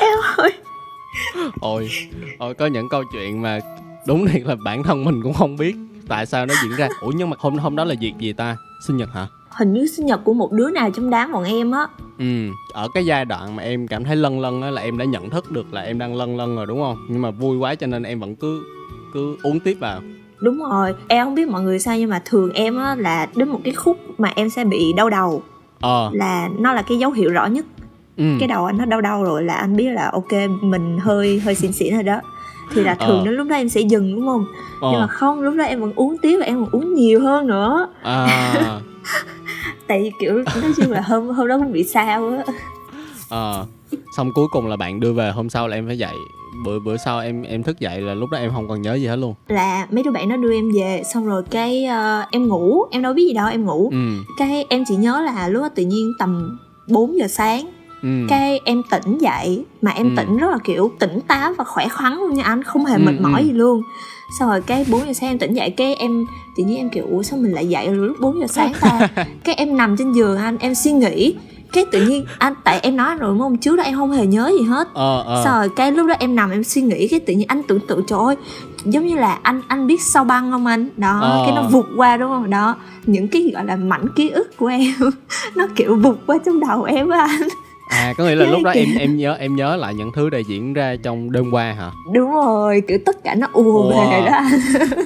Em 0.00 0.18
ơi. 0.36 0.52
Ôi 1.60 1.88
ôi 2.38 2.54
có 2.54 2.66
những 2.66 2.88
câu 2.88 3.02
chuyện 3.12 3.42
mà 3.42 3.58
đúng 4.06 4.26
thiệt 4.26 4.42
là 4.42 4.56
bản 4.64 4.82
thân 4.82 5.04
mình 5.04 5.20
cũng 5.22 5.34
không 5.34 5.56
biết 5.56 5.76
tại 6.08 6.26
sao 6.26 6.46
nó 6.46 6.54
diễn 6.62 6.76
ra. 6.76 6.88
Ủa 7.00 7.12
nhưng 7.16 7.30
mà 7.30 7.36
hôm 7.38 7.58
hôm 7.58 7.76
đó 7.76 7.84
là 7.84 7.94
việc 8.00 8.12
gì 8.18 8.32
ta? 8.32 8.56
Sinh 8.86 8.96
nhật 8.96 9.08
hả 9.14 9.26
hình 9.58 9.72
như 9.72 9.86
sinh 9.86 10.06
nhật 10.06 10.20
của 10.24 10.32
một 10.32 10.52
đứa 10.52 10.70
nào 10.70 10.90
trong 10.90 11.10
đám 11.10 11.32
bọn 11.32 11.44
em 11.44 11.70
á. 11.70 11.86
Ừ 12.18 12.24
ở 12.72 12.88
cái 12.94 13.06
giai 13.06 13.24
đoạn 13.24 13.56
mà 13.56 13.62
em 13.62 13.86
cảm 13.88 14.04
thấy 14.04 14.16
lân 14.16 14.40
lân 14.40 14.62
á 14.62 14.70
là 14.70 14.82
em 14.82 14.98
đã 14.98 15.04
nhận 15.04 15.30
thức 15.30 15.50
được 15.52 15.72
là 15.74 15.80
em 15.80 15.98
đang 15.98 16.14
lân 16.16 16.36
lân 16.36 16.56
rồi 16.56 16.66
đúng 16.66 16.80
không? 16.80 16.96
Nhưng 17.08 17.22
mà 17.22 17.30
vui 17.30 17.56
quá 17.58 17.74
cho 17.74 17.86
nên 17.86 18.02
em 18.02 18.20
vẫn 18.20 18.36
cứ 18.36 18.62
cứ 19.14 19.36
uống 19.42 19.60
tiếp 19.60 19.76
vào. 19.80 20.00
Đúng 20.40 20.58
rồi 20.70 20.94
em 21.08 21.24
không 21.26 21.34
biết 21.34 21.48
mọi 21.48 21.62
người 21.62 21.78
sao 21.78 21.98
nhưng 21.98 22.10
mà 22.10 22.22
thường 22.24 22.52
em 22.52 22.76
á 22.76 22.94
là 22.94 23.26
đến 23.36 23.48
một 23.48 23.60
cái 23.64 23.74
khúc 23.74 23.98
mà 24.18 24.32
em 24.36 24.50
sẽ 24.50 24.64
bị 24.64 24.92
đau 24.96 25.10
đầu. 25.10 25.42
Ờ. 25.80 26.10
Là 26.12 26.48
nó 26.58 26.72
là 26.72 26.82
cái 26.82 26.98
dấu 26.98 27.10
hiệu 27.10 27.30
rõ 27.30 27.46
nhất. 27.46 27.64
Ừ. 28.16 28.24
cái 28.40 28.48
đầu 28.48 28.64
anh 28.64 28.78
nó 28.78 28.84
đau 28.84 29.00
đau 29.00 29.24
rồi 29.24 29.42
là 29.44 29.54
anh 29.54 29.76
biết 29.76 29.88
là 29.88 30.10
ok 30.12 30.32
mình 30.62 30.98
hơi 30.98 31.40
hơi 31.40 31.54
xỉn 31.54 31.72
xỉn 31.72 31.94
rồi 31.94 32.02
đó. 32.02 32.20
Thì 32.74 32.82
là 32.82 32.94
thường 32.94 33.18
Ờ. 33.18 33.24
đến 33.24 33.34
lúc 33.34 33.48
đó 33.48 33.56
em 33.56 33.68
sẽ 33.68 33.80
dừng 33.80 34.14
đúng 34.16 34.26
không? 34.26 34.44
Nhưng 34.82 34.92
mà 34.92 34.98
ờ 35.00 35.06
không 35.10 35.40
lúc 35.40 35.54
đó 35.54 35.64
em 35.64 35.80
vẫn 35.80 35.92
uống 35.96 36.16
tiếp 36.22 36.36
và 36.40 36.46
em 36.46 36.64
còn 36.64 36.68
uống 36.72 36.94
nhiều 36.94 37.20
hơn 37.20 37.46
nữa. 37.46 37.88
À 38.02 38.80
tại 39.88 40.02
vì 40.02 40.10
kiểu 40.20 40.34
nói 40.34 40.72
chung 40.76 40.92
là 40.92 41.00
hôm 41.00 41.28
hôm 41.28 41.48
đó 41.48 41.58
cũng 41.58 41.72
bị 41.72 41.84
sao 41.84 42.28
á. 42.28 42.44
Ờ 43.28 43.66
xong 44.16 44.32
cuối 44.34 44.46
cùng 44.50 44.66
là 44.66 44.76
bạn 44.76 45.00
đưa 45.00 45.12
về 45.12 45.30
hôm 45.30 45.50
sau 45.50 45.68
là 45.68 45.76
em 45.76 45.86
phải 45.86 45.98
dậy. 45.98 46.14
Bữa 46.64 46.78
bữa 46.78 46.96
sau 46.96 47.20
em 47.20 47.42
em 47.42 47.62
thức 47.62 47.80
dậy 47.80 48.00
là 48.00 48.14
lúc 48.14 48.30
đó 48.30 48.38
em 48.38 48.50
không 48.54 48.68
còn 48.68 48.82
nhớ 48.82 48.94
gì 48.94 49.06
hết 49.06 49.16
luôn. 49.16 49.34
Là 49.48 49.86
mấy 49.90 50.02
đứa 50.02 50.10
bạn 50.10 50.28
nó 50.28 50.36
đưa 50.36 50.52
em 50.54 50.70
về 50.76 51.02
xong 51.12 51.26
rồi 51.26 51.42
cái 51.50 51.84
ờ, 51.84 52.24
em 52.30 52.48
ngủ. 52.48 52.84
Em 52.90 53.02
đâu 53.02 53.12
biết 53.12 53.24
gì 53.28 53.32
đâu 53.32 53.48
em 53.48 53.64
ngủ. 53.64 53.88
Ừ. 53.92 54.12
Cái 54.38 54.66
em 54.68 54.84
chỉ 54.88 54.96
nhớ 54.96 55.20
là 55.20 55.48
lúc 55.48 55.62
đó 55.62 55.68
tự 55.68 55.82
nhiên 55.82 56.12
tầm 56.18 56.58
4 56.88 57.18
giờ 57.18 57.28
sáng 57.28 57.70
ừ. 58.02 58.08
Cái 58.28 58.60
em 58.64 58.82
tỉnh 58.90 59.18
dậy 59.18 59.64
mà 59.82 59.90
em 59.90 60.06
Ừ. 60.16 60.22
tỉnh 60.22 60.36
rất 60.36 60.50
là 60.50 60.58
kiểu 60.64 60.92
tỉnh 60.98 61.20
táo 61.28 61.52
và 61.58 61.64
khỏe 61.64 61.88
khoắn 61.88 62.16
luôn 62.18 62.34
nha 62.34 62.42
anh 62.42 62.62
không 62.62 62.84
hề 62.84 62.94
Ừ, 62.94 63.00
mệt 63.06 63.20
mỏi 63.20 63.40
ừ. 63.40 63.46
gì 63.46 63.52
luôn. 63.52 63.82
Xong 64.38 64.48
rồi 64.48 64.60
cái 64.60 64.84
4 64.90 65.06
giờ 65.06 65.12
sáng 65.12 65.30
em 65.30 65.38
tỉnh 65.38 65.54
dậy 65.54 65.70
cái 65.70 65.94
em 65.94 66.24
tự 66.56 66.64
nhiên 66.64 66.76
em 66.76 66.90
kiểu 66.90 67.04
ủa 67.10 67.22
sao 67.22 67.38
mình 67.38 67.52
lại 67.52 67.68
dậy 67.68 67.88
lúc 67.90 68.16
4 68.20 68.40
giờ 68.40 68.46
sáng 68.46 68.72
ta? 68.80 69.08
Cái 69.44 69.54
em 69.54 69.76
nằm 69.76 69.96
trên 69.96 70.12
giường 70.12 70.36
anh 70.38 70.56
em 70.58 70.74
suy 70.74 70.92
nghĩ 70.92 71.34
cái 71.72 71.84
tự 71.92 72.06
nhiên 72.06 72.24
anh 72.38 72.54
tại 72.64 72.80
em 72.82 72.96
nói 72.96 73.14
rồi 73.16 73.30
đúng 73.30 73.38
không? 73.38 73.56
Trước 73.56 73.76
đó 73.76 73.82
em 73.82 73.94
không 73.96 74.10
hề 74.12 74.26
nhớ 74.26 74.50
gì 74.60 74.64
hết. 74.66 74.88
Ờ 74.94 75.22
ờ. 75.22 75.44
Rồi 75.44 75.68
cái 75.76 75.92
lúc 75.92 76.06
đó 76.06 76.14
em 76.18 76.34
nằm 76.36 76.50
em 76.50 76.64
suy 76.64 76.82
nghĩ 76.82 77.08
cái 77.08 77.20
tự 77.20 77.32
nhiên 77.34 77.46
anh 77.48 77.62
tưởng 77.62 77.80
tượng 77.88 78.02
trời 78.06 78.18
ơi 78.18 78.36
giống 78.84 79.06
như 79.06 79.16
là 79.16 79.38
anh 79.42 79.62
anh 79.68 79.86
biết 79.86 80.02
sao 80.02 80.24
băng 80.24 80.50
không 80.50 80.66
anh? 80.66 80.88
Đó 80.96 81.18
Ờ. 81.22 81.42
cái 81.46 81.54
nó 81.56 81.62
vụt 81.62 81.86
qua 81.96 82.16
đúng 82.16 82.30
không? 82.30 82.50
Đó 82.50 82.76
những 83.06 83.28
cái 83.28 83.50
gọi 83.54 83.64
là 83.64 83.76
mảnh 83.76 84.06
ký 84.16 84.28
ức 84.30 84.56
của 84.56 84.66
em 84.66 84.92
nó 85.56 85.66
kiểu 85.76 85.94
vụt 85.96 86.16
qua 86.26 86.38
trong 86.46 86.60
đầu 86.60 86.82
em 86.82 87.08
á 87.08 87.18
anh 87.30 87.48
à 87.88 88.14
có 88.16 88.24
nghĩa 88.24 88.34
là 88.34 88.46
lúc 88.46 88.62
đó 88.64 88.70
em 88.70 88.88
em 88.98 89.16
nhớ 89.16 89.34
em 89.34 89.56
nhớ 89.56 89.76
lại 89.76 89.94
những 89.94 90.12
thứ 90.14 90.30
đã 90.30 90.38
diễn 90.38 90.72
ra 90.74 90.96
trong 91.02 91.32
đêm 91.32 91.50
qua 91.50 91.72
hả? 91.72 91.90
Đúng 92.12 92.30
rồi 92.30 92.82
kiểu 92.88 92.98
tất 93.06 93.24
cả 93.24 93.34
nó 93.34 93.46
ùa 93.52 93.90
về 93.90 94.26
đó. 94.26 94.40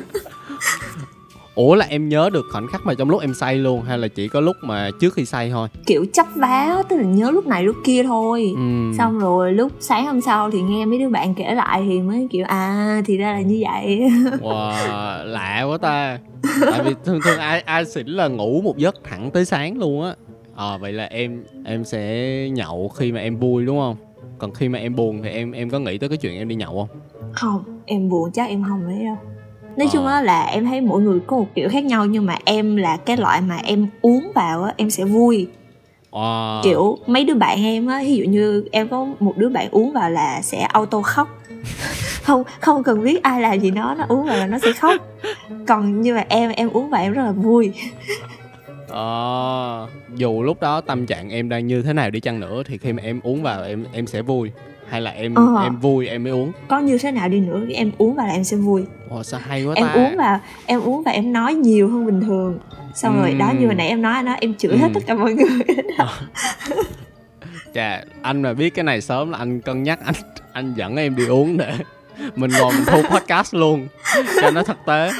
Ủa 1.54 1.74
là 1.74 1.86
em 1.88 2.08
nhớ 2.08 2.30
được 2.32 2.46
khoảnh 2.52 2.66
khắc 2.66 2.86
mà 2.86 2.94
trong 2.94 3.10
lúc 3.10 3.20
em 3.20 3.34
say 3.34 3.56
luôn 3.56 3.82
hay 3.82 3.98
là 3.98 4.08
chỉ 4.08 4.28
có 4.28 4.40
lúc 4.40 4.56
mà 4.62 4.90
trước 5.00 5.14
khi 5.14 5.24
say 5.24 5.50
thôi? 5.50 5.68
Kiểu 5.86 6.06
chấp 6.12 6.26
vá 6.34 6.82
tức 6.88 6.96
là 6.96 7.02
nhớ 7.02 7.30
lúc 7.30 7.46
này 7.46 7.64
lúc 7.64 7.76
kia 7.84 8.02
thôi. 8.02 8.52
Ừ. 8.56 8.96
xong 8.98 9.18
rồi 9.18 9.52
lúc 9.52 9.72
sáng 9.80 10.06
hôm 10.06 10.20
sau 10.20 10.50
thì 10.50 10.62
nghe 10.62 10.84
mấy 10.84 10.98
đứa 10.98 11.08
bạn 11.08 11.34
kể 11.34 11.54
lại 11.54 11.82
thì 11.88 12.00
mới 12.00 12.28
kiểu 12.30 12.44
à 12.48 13.02
thì 13.06 13.16
ra 13.16 13.32
là 13.32 13.40
như 13.40 13.62
vậy. 13.70 14.00
Wow 14.40 15.24
lạ 15.24 15.62
quá 15.62 15.78
ta. 15.78 16.18
Tại 16.70 16.82
vì 16.84 16.94
thường 17.04 17.20
thường 17.24 17.38
ai 17.38 17.60
ai 17.60 17.84
xỉn 17.84 18.06
là 18.06 18.28
ngủ 18.28 18.60
một 18.64 18.78
giấc 18.78 18.94
thẳng 19.04 19.30
tới 19.30 19.44
sáng 19.44 19.78
luôn 19.78 20.04
á 20.04 20.14
ờ 20.54 20.78
vậy 20.78 20.92
là 20.92 21.04
em 21.04 21.44
em 21.64 21.84
sẽ 21.84 22.26
nhậu 22.52 22.88
khi 22.88 23.12
mà 23.12 23.20
em 23.20 23.36
vui 23.36 23.64
đúng 23.66 23.78
không? 23.78 23.96
Còn 24.38 24.54
khi 24.54 24.68
mà 24.68 24.78
em 24.78 24.96
buồn 24.96 25.20
thì 25.22 25.30
em 25.30 25.52
em 25.52 25.70
có 25.70 25.78
nghĩ 25.78 25.98
tới 25.98 26.08
cái 26.08 26.18
chuyện 26.18 26.36
em 26.38 26.48
đi 26.48 26.54
nhậu 26.54 26.72
không? 26.88 27.00
Không 27.32 27.64
em 27.86 28.08
buồn 28.08 28.30
chắc 28.32 28.48
em 28.48 28.64
không 28.68 28.86
ấy 28.86 29.04
đâu. 29.04 29.16
Nói 29.76 29.88
chung 29.92 30.06
Ờ. 30.06 30.12
á 30.12 30.22
là 30.22 30.42
em 30.42 30.64
thấy 30.66 30.80
mỗi 30.80 31.02
người 31.02 31.20
có 31.26 31.36
một 31.36 31.46
kiểu 31.54 31.68
khác 31.68 31.84
nhau 31.84 32.06
nhưng 32.06 32.26
mà 32.26 32.36
em 32.44 32.76
là 32.76 32.96
cái 32.96 33.16
loại 33.16 33.40
mà 33.40 33.56
em 33.56 33.86
uống 34.02 34.32
vào 34.34 34.62
á 34.62 34.74
em 34.76 34.90
sẽ 34.90 35.04
vui. 35.04 35.46
Wow. 36.10 36.62
kiểu 36.62 36.98
mấy 37.06 37.24
đứa 37.24 37.34
bạn 37.34 37.64
em 37.64 37.86
á 37.86 38.00
ví 38.02 38.16
dụ 38.16 38.24
như 38.24 38.64
em 38.72 38.88
có 38.88 39.06
một 39.20 39.32
đứa 39.36 39.48
bạn 39.48 39.68
uống 39.70 39.92
vào 39.92 40.10
là 40.10 40.42
sẽ 40.42 40.60
auto 40.60 41.02
khóc. 41.02 41.28
Không 42.22 42.42
không 42.60 42.82
cần 42.82 43.04
biết 43.04 43.22
ai 43.22 43.40
làm 43.40 43.60
gì 43.60 43.70
nó 43.70 43.94
nó 43.94 44.04
uống 44.08 44.26
vào 44.26 44.36
là 44.36 44.46
nó 44.46 44.58
sẽ 44.58 44.72
khóc. 44.72 44.92
Còn 45.66 46.00
như 46.00 46.14
mà 46.14 46.24
em 46.28 46.50
em 46.50 46.70
uống 46.70 46.90
vào 46.90 47.02
em 47.02 47.12
rất 47.12 47.22
là 47.24 47.30
vui 47.32 47.72
Ờ, 48.90 49.86
dù 50.14 50.42
lúc 50.42 50.60
đó 50.60 50.80
tâm 50.80 51.06
trạng 51.06 51.30
em 51.30 51.48
đang 51.48 51.66
như 51.66 51.82
thế 51.82 51.92
nào 51.92 52.10
đi 52.10 52.20
chăng 52.20 52.40
nữa 52.40 52.62
thì 52.66 52.78
khi 52.78 52.92
mà 52.92 53.02
em 53.02 53.20
uống 53.22 53.42
vào 53.42 53.62
em 53.62 53.84
em 53.92 54.06
sẽ 54.06 54.22
vui. 54.22 54.50
Hay 54.88 55.00
là 55.00 55.10
em 55.10 55.34
Ờ. 55.34 55.62
em 55.62 55.76
vui 55.76 56.06
em 56.08 56.22
mới 56.24 56.32
uống? 56.32 56.52
Có 56.68 56.78
như 56.78 56.98
thế 56.98 57.10
nào 57.12 57.28
đi 57.28 57.40
nữa 57.40 57.60
em 57.74 57.90
uống 57.98 58.14
vào 58.14 58.26
là 58.26 58.32
em 58.32 58.44
sẽ 58.44 58.56
vui. 58.56 58.82
Ồ, 59.08 59.22
sao 59.22 59.40
hay 59.44 59.64
quá 59.64 59.74
em 59.76 59.86
ta. 59.86 59.92
uống 59.92 60.16
vào 60.16 60.40
em 60.66 60.80
uống 60.80 61.02
và 61.02 61.10
em 61.12 61.32
nói 61.32 61.54
nhiều 61.54 61.88
hơn 61.88 62.06
bình 62.06 62.20
thường. 62.20 62.58
Xong 62.94 63.20
rồi 63.20 63.34
đó 63.34 63.52
như 63.58 63.66
hồi 63.66 63.74
nãy 63.74 63.88
em 63.88 64.02
nói 64.02 64.22
đó 64.22 64.32
em 64.40 64.54
chửi 64.54 64.76
hết 64.78 64.84
Ừm. 64.86 64.94
tất 64.94 65.00
cả 65.06 65.14
mọi 65.14 65.32
người. 65.34 65.58
Chà, 67.74 68.04
anh 68.22 68.42
mà 68.42 68.52
biết 68.52 68.74
cái 68.74 68.84
này 68.84 69.00
sớm 69.00 69.30
là 69.30 69.38
anh 69.38 69.60
cân 69.60 69.82
nhắc 69.82 69.98
anh 70.04 70.14
anh 70.52 70.74
dẫn 70.76 70.96
em 70.96 71.16
đi 71.16 71.26
uống 71.26 71.56
để 71.56 71.74
mình 72.36 72.50
ngồi 72.58 72.72
mình 72.72 72.84
thu 72.86 73.02
podcast 73.10 73.54
luôn. 73.54 73.86
Cho 74.42 74.50
nó 74.50 74.62
thực 74.62 74.76
tế 74.86 75.10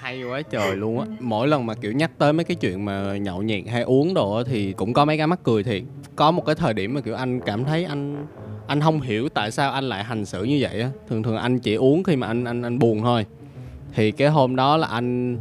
hay 0.00 0.22
quá 0.22 0.42
trời 0.42 0.76
luôn 0.76 1.00
á. 1.00 1.06
Mỗi 1.20 1.48
lần 1.48 1.66
mà, 1.66 1.74
kiểu, 1.74 1.92
nhắc 1.92 2.10
tới 2.18 2.32
mấy 2.32 2.44
cái 2.44 2.54
chuyện 2.54 2.84
mà 2.84 3.16
nhậu 3.16 3.42
nhẹt 3.42 3.66
hay 3.66 3.82
uống 3.82 4.14
đồ 4.14 4.34
á 4.34 4.42
thì 4.46 4.72
cũng 4.72 4.92
có 4.92 5.04
mấy 5.04 5.18
cái 5.18 5.26
mắc 5.26 5.40
cười 5.42 5.62
thiệt. 5.62 5.82
Có 6.16 6.30
một 6.30 6.46
cái 6.46 6.54
thời 6.54 6.74
điểm 6.74 6.94
mà, 6.94 7.00
kiểu, 7.00 7.14
anh 7.14 7.40
cảm 7.40 7.64
thấy 7.64 7.84
anh 7.84 8.26
anh 8.66 8.80
không 8.80 9.00
hiểu 9.00 9.28
tại 9.28 9.50
sao 9.50 9.72
anh 9.72 9.84
lại 9.84 10.04
hành 10.04 10.24
xử 10.24 10.44
như 10.44 10.58
vậy 10.60 10.80
á. 10.80 10.90
Thường 11.08 11.22
thường 11.22 11.36
anh 11.36 11.58
chỉ 11.58 11.74
uống 11.74 12.02
khi 12.02 12.16
mà 12.16 12.26
anh 12.26 12.44
anh 12.44 12.62
anh 12.62 12.78
buồn 12.78 13.02
thôi. 13.02 13.26
Thì 13.94 14.10
cái 14.10 14.28
hôm 14.28 14.56
đó 14.56 14.76
là 14.76 14.86
anh 14.86 15.38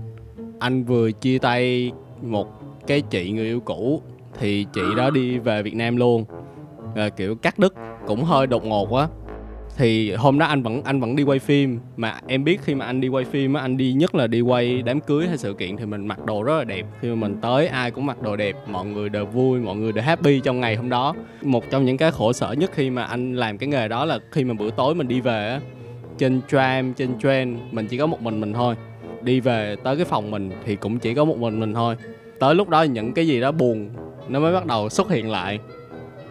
anh 0.60 0.84
vừa 0.84 1.12
chia 1.12 1.39
tay 1.39 1.92
một 2.22 2.48
cái 2.88 3.01
chị 3.01 3.32
người 3.32 3.46
yêu 3.46 3.60
cũ, 3.60 4.01
thì 4.39 4.66
chị 4.74 4.96
đó 4.96 5.10
đi 5.10 5.38
về 5.38 5.63
Việt 5.63 5.75
Nam 5.75 5.98
luôn. 5.98 6.25
Rồi 6.96 7.10
kiểu, 7.10 7.36
cắt 7.36 7.60
đứt 7.60 7.74
cũng 8.08 8.24
hơi 8.24 8.48
đột 8.48 8.66
ngột 8.66 8.88
quá 8.89 9.10
thì 9.79 10.12
hôm 10.12 10.39
đó 10.39 10.45
anh 10.45 10.63
vẫn 10.63 10.81
anh 10.83 11.00
vẫn 11.00 11.15
đi 11.15 11.24
quay 11.24 11.39
phim. 11.39 11.79
Mà 11.98 12.19
em 12.27 12.43
biết 12.43 12.59
khi 12.63 12.75
mà 12.75 12.86
anh 12.86 13.01
đi 13.01 13.07
quay 13.07 13.25
phim 13.25 13.53
á, 13.53 13.62
anh 13.62 13.77
đi 13.77 13.93
nhất 13.93 14.15
là 14.15 14.27
đi 14.27 14.41
quay 14.41 14.81
đám 14.81 15.00
cưới 15.00 15.27
hay 15.27 15.38
sự 15.38 15.53
kiện 15.53 15.77
thì 15.77 15.86
mình 15.86 16.07
mặc 16.07 16.25
đồ 16.25 16.43
rất 16.43 16.57
là 16.57 16.63
đẹp. 16.63 16.86
Khi 17.01 17.09
mà 17.09 17.15
mình 17.15 17.38
tới, 17.41 17.67
ai 17.67 17.91
cũng 17.91 18.05
mặc 18.05 18.21
đồ 18.21 18.36
đẹp, 18.36 18.55
mọi 18.67 18.86
người 18.86 19.09
đều 19.09 19.25
vui, 19.25 19.59
mọi 19.59 19.75
người 19.75 19.91
đều 19.91 20.03
happy 20.03 20.39
trong 20.39 20.59
ngày 20.59 20.75
hôm 20.75 20.89
đó. 20.89 21.15
Một 21.41 21.69
trong 21.71 21.86
những 21.86 21.98
cái 21.98 22.12
khổ 22.12 22.33
sở 22.33 22.51
nhất 22.51 22.71
khi 22.74 22.89
mà 22.89 23.03
anh 23.03 23.36
làm 23.36 23.57
cái 23.57 23.69
nghề 23.69 23.88
đó 23.88 24.05
là 24.05 24.19
khi 24.31 24.43
mà 24.43 24.53
bữa 24.53 24.69
tối 24.69 24.95
mình 24.95 25.07
đi 25.07 25.21
về 25.21 25.50
á, 25.50 25.59
trên 26.17 26.41
tram, 26.51 26.93
trên 26.93 27.19
train, 27.19 27.57
mình 27.71 27.88
chỉ 27.88 27.98
có 27.98 28.07
một 28.07 28.21
mình 28.21 28.41
mình 28.41 28.53
thôi. 28.53 28.75
Đi 29.21 29.39
về 29.39 29.75
tới 29.83 29.95
cái 29.95 30.05
phòng 30.05 30.31
mình 30.31 30.51
thì 30.65 30.75
cũng 30.75 31.00
chỉ 31.00 31.13
có 31.13 31.25
một 31.25 31.38
mình 31.38 31.59
mình 31.59 31.74
thôi. 31.74 31.95
Tới 32.39 32.55
lúc 32.55 32.69
đó 32.69 32.81
những 32.81 33.13
cái 33.13 33.27
gì 33.27 33.41
đó 33.41 33.51
buồn 33.51 33.89
nó 34.27 34.39
mới 34.39 34.53
bắt 34.53 34.65
đầu 34.65 34.89
xuất 34.89 35.12
hiện 35.12 35.31
lại. 35.31 35.59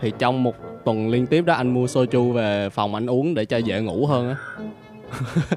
Thì 0.00 0.12
trong 0.18 0.42
một 0.42 0.54
tuần 0.84 1.10
liên 1.10 1.26
tiếp 1.26 1.44
đó 1.44 1.54
anh 1.54 1.74
mua 1.74 1.86
soju 1.86 2.32
về 2.32 2.68
phòng 2.70 2.94
anh 2.94 3.06
uống 3.06 3.34
để 3.34 3.44
cho 3.44 3.56
dễ 3.56 3.80
ngủ 3.80 4.06
hơn 4.06 4.28
á. 4.28 4.36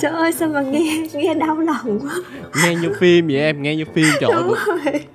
Trời 0.00 0.12
ơi 0.12 0.32
sao 0.32 0.48
mà 0.48 0.60
nghe 0.60 1.08
nghe 1.12 1.34
đau 1.34 1.58
lòng 1.58 2.00
quá. 2.02 2.14
Nghe 2.64 2.74
như 2.74 2.92
phim 3.00 3.26
vậy 3.26 3.40
em 3.40 3.62
nghe 3.62 3.76
như 3.76 3.84
phim 3.94 4.06
trời 4.20 4.30
ơi, 4.30 4.42
bữa, 4.48 4.56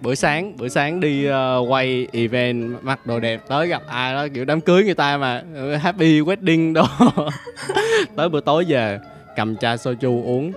bữa 0.01 0.15
sáng 0.15 0.57
bữa 0.57 0.67
sáng 0.67 0.99
đi 0.99 1.25
ờ, 1.25 1.63
quay 1.69 2.07
event 2.11 2.83
mặc 2.83 3.05
đồ 3.05 3.19
đẹp 3.19 3.41
tới 3.47 3.67
gặp 3.67 3.81
ai 3.87 4.13
đó 4.13 4.27
kiểu 4.33 4.45
đám 4.45 4.61
cưới 4.61 4.83
người 4.83 4.93
ta 4.93 5.17
mà 5.17 5.43
ừ, 5.55 5.75
happy 5.75 6.21
wedding 6.21 6.73
đó. 6.73 6.87
Tới 8.15 8.29
bữa 8.29 8.41
tối 8.41 8.65
về 8.67 8.99
cầm 9.35 9.57
chai 9.57 9.77
soju 9.77 10.23
uống 10.23 10.51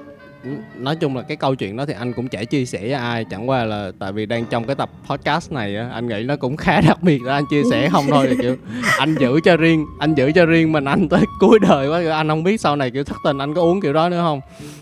nói 0.79 0.97
chung 0.97 1.17
là 1.17 1.23
cái 1.23 1.37
câu 1.37 1.55
chuyện 1.55 1.77
đó 1.77 1.87
thì 1.87 1.95
anh 1.99 2.13
cũng 2.13 2.29
chả 2.29 2.45
chia 2.45 2.65
sẻ 2.65 2.81
với 2.81 2.93
ai. 2.93 3.25
Chẳng 3.31 3.49
qua 3.49 3.65
là 3.65 3.93
tại 3.99 4.13
vì 4.13 4.27
đang 4.27 4.45
trong 4.45 4.65
cái 4.65 4.77
tập 4.77 4.91
podcast 5.07 5.53
này 5.53 5.77
á 5.77 5.89
anh 5.93 6.09
nghĩ 6.09 6.23
nó 6.23 6.37
cũng 6.37 6.57
khá 6.57 6.81
đặc 6.81 7.03
biệt 7.03 7.23
đó 7.27 7.33
anh 7.33 7.45
chia 7.51 7.63
sẻ 7.71 7.89
không 7.89 8.05
thôi 8.11 8.27
thì 8.31 8.37
kiểu 8.41 8.57
anh 8.99 9.15
giữ 9.15 9.41
cho 9.45 9.57
riêng 9.57 9.87
anh 9.99 10.15
giữ 10.15 10.33
cho 10.35 10.47
riêng 10.47 10.73
mình 10.73 10.85
anh 10.85 11.09
tới 11.09 11.25
cuối 11.41 11.59
đời 11.69 11.89
quá 11.89 12.17
anh 12.17 12.29
không 12.29 12.43
biết 12.43 12.61
sau 12.61 12.77
này 12.77 12.91
kiểu 12.91 13.05
thất 13.05 13.17
tình 13.25 13.39
anh 13.39 13.55
có 13.55 13.63
uống 13.63 13.81
kiểu 13.81 13.93
đó 13.93 14.09
nữa 14.09 14.21
không? 14.23 14.41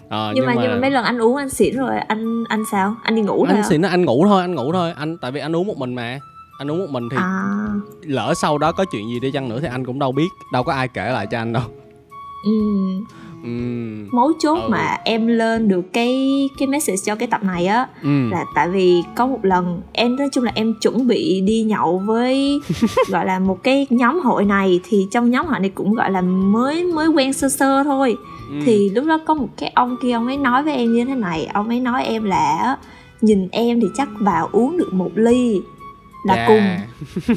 Ờ, 0.09 0.33
nhưng, 0.35 0.47
mà, 0.47 0.55
nhưng 0.55 0.71
mà 0.71 0.79
mấy 0.81 0.91
lần 0.91 1.05
anh 1.05 1.19
uống 1.19 1.37
anh 1.37 1.50
xỉn 1.50 1.77
rồi 1.77 1.99
anh 2.09 2.45
anh 2.49 2.65
sao? 2.73 2.97
Anh 3.03 3.15
đi 3.15 3.23
ngủ 3.23 3.45
rồi 3.45 3.55
anh 3.55 3.69
xỉn 3.69 3.81
nó 3.81 3.88
anh 3.88 4.05
ngủ 4.05 4.27
thôi 4.27 4.41
anh 4.41 4.55
ngủ 4.55 4.73
thôi. 4.73 4.93
Anh 4.97 5.19
tại 5.19 5.33
vì 5.33 5.41
anh 5.41 5.57
uống 5.57 5.67
một 5.67 5.79
mình 5.79 5.95
mà. 5.95 6.21
Anh 6.59 6.71
uống 6.71 6.79
một 6.79 6.91
mình 6.91 7.09
thì 7.11 7.17
à. 7.21 7.55
lỡ 8.03 8.35
sau 8.43 8.59
đó 8.59 8.73
có 8.73 8.85
chuyện 8.93 9.09
gì 9.09 9.21
đi 9.21 9.31
chăng 9.31 9.49
nữa 9.49 9.61
thì 9.61 9.69
anh 9.69 9.85
cũng 9.85 9.99
đâu 9.99 10.12
biết 10.12 10.29
đâu 10.53 10.62
có 10.62 10.73
ai 10.73 10.88
kể 10.88 11.11
lại 11.12 11.27
cho 11.27 11.38
anh 11.38 11.53
đâu. 11.53 11.62
Ừ. 12.45 12.53
Ừm, 13.42 14.09
mấu 14.12 14.33
chốt 14.38 14.54
Ừ. 14.62 14.68
mà 14.68 14.97
em 15.04 15.26
lên 15.26 15.68
được 15.68 15.92
cái 15.92 16.28
cái 16.59 16.68
message 16.68 16.97
cho 17.07 17.14
cái 17.14 17.28
tập 17.28 17.42
này 17.45 17.66
á 17.66 17.87
ừm, 18.02 18.30
là 18.30 18.45
tại 18.54 18.68
vì 18.68 19.02
có 19.16 19.26
một 19.26 19.38
lần 19.45 19.80
em 19.92 20.16
nói 20.16 20.28
chung 20.33 20.45
là 20.45 20.52
em 20.54 20.75
chuẩn 20.80 21.07
bị 21.07 21.40
đi 21.40 21.62
nhậu 21.62 22.02
với 22.07 22.61
gọi 23.09 23.26
là 23.26 23.38
một 23.38 23.62
cái 23.62 23.87
nhóm 23.90 24.21
hội 24.21 24.45
này 24.45 24.80
thì 24.88 25.07
trong 25.11 25.30
nhóm 25.30 25.47
hội 25.47 25.61
này 25.61 25.71
cũng 25.75 25.95
gọi 25.95 26.11
là 26.11 26.21
mới 26.21 26.85
mới 26.85 27.09
quen 27.09 27.33
sơ 27.33 27.49
sơ 27.49 27.85
thôi 27.85 28.16
ừm. 28.50 28.61
thì 28.64 28.90
lúc 28.90 29.04
đó 29.07 29.18
có 29.26 29.35
một 29.35 29.49
cái 29.57 29.73
ông 29.75 29.97
kia 30.02 30.12
ông 30.12 30.26
ấy 30.26 30.37
nói 30.37 30.62
với 30.62 30.75
em 30.75 30.92
như 30.92 31.04
thế 31.04 31.14
này 31.14 31.47
ông 31.52 31.68
ấy 31.68 31.80
nói 31.80 32.04
em 32.04 32.25
là 32.25 32.76
nhìn 33.21 33.49
em 33.52 33.80
thì 33.80 33.87
chắc 33.97 34.09
vào 34.21 34.49
uống 34.52 34.76
được 34.76 34.92
một 34.92 35.11
ly 35.14 35.61
là 36.25 36.37
Chà. 36.37 36.45
cùng 36.47 36.76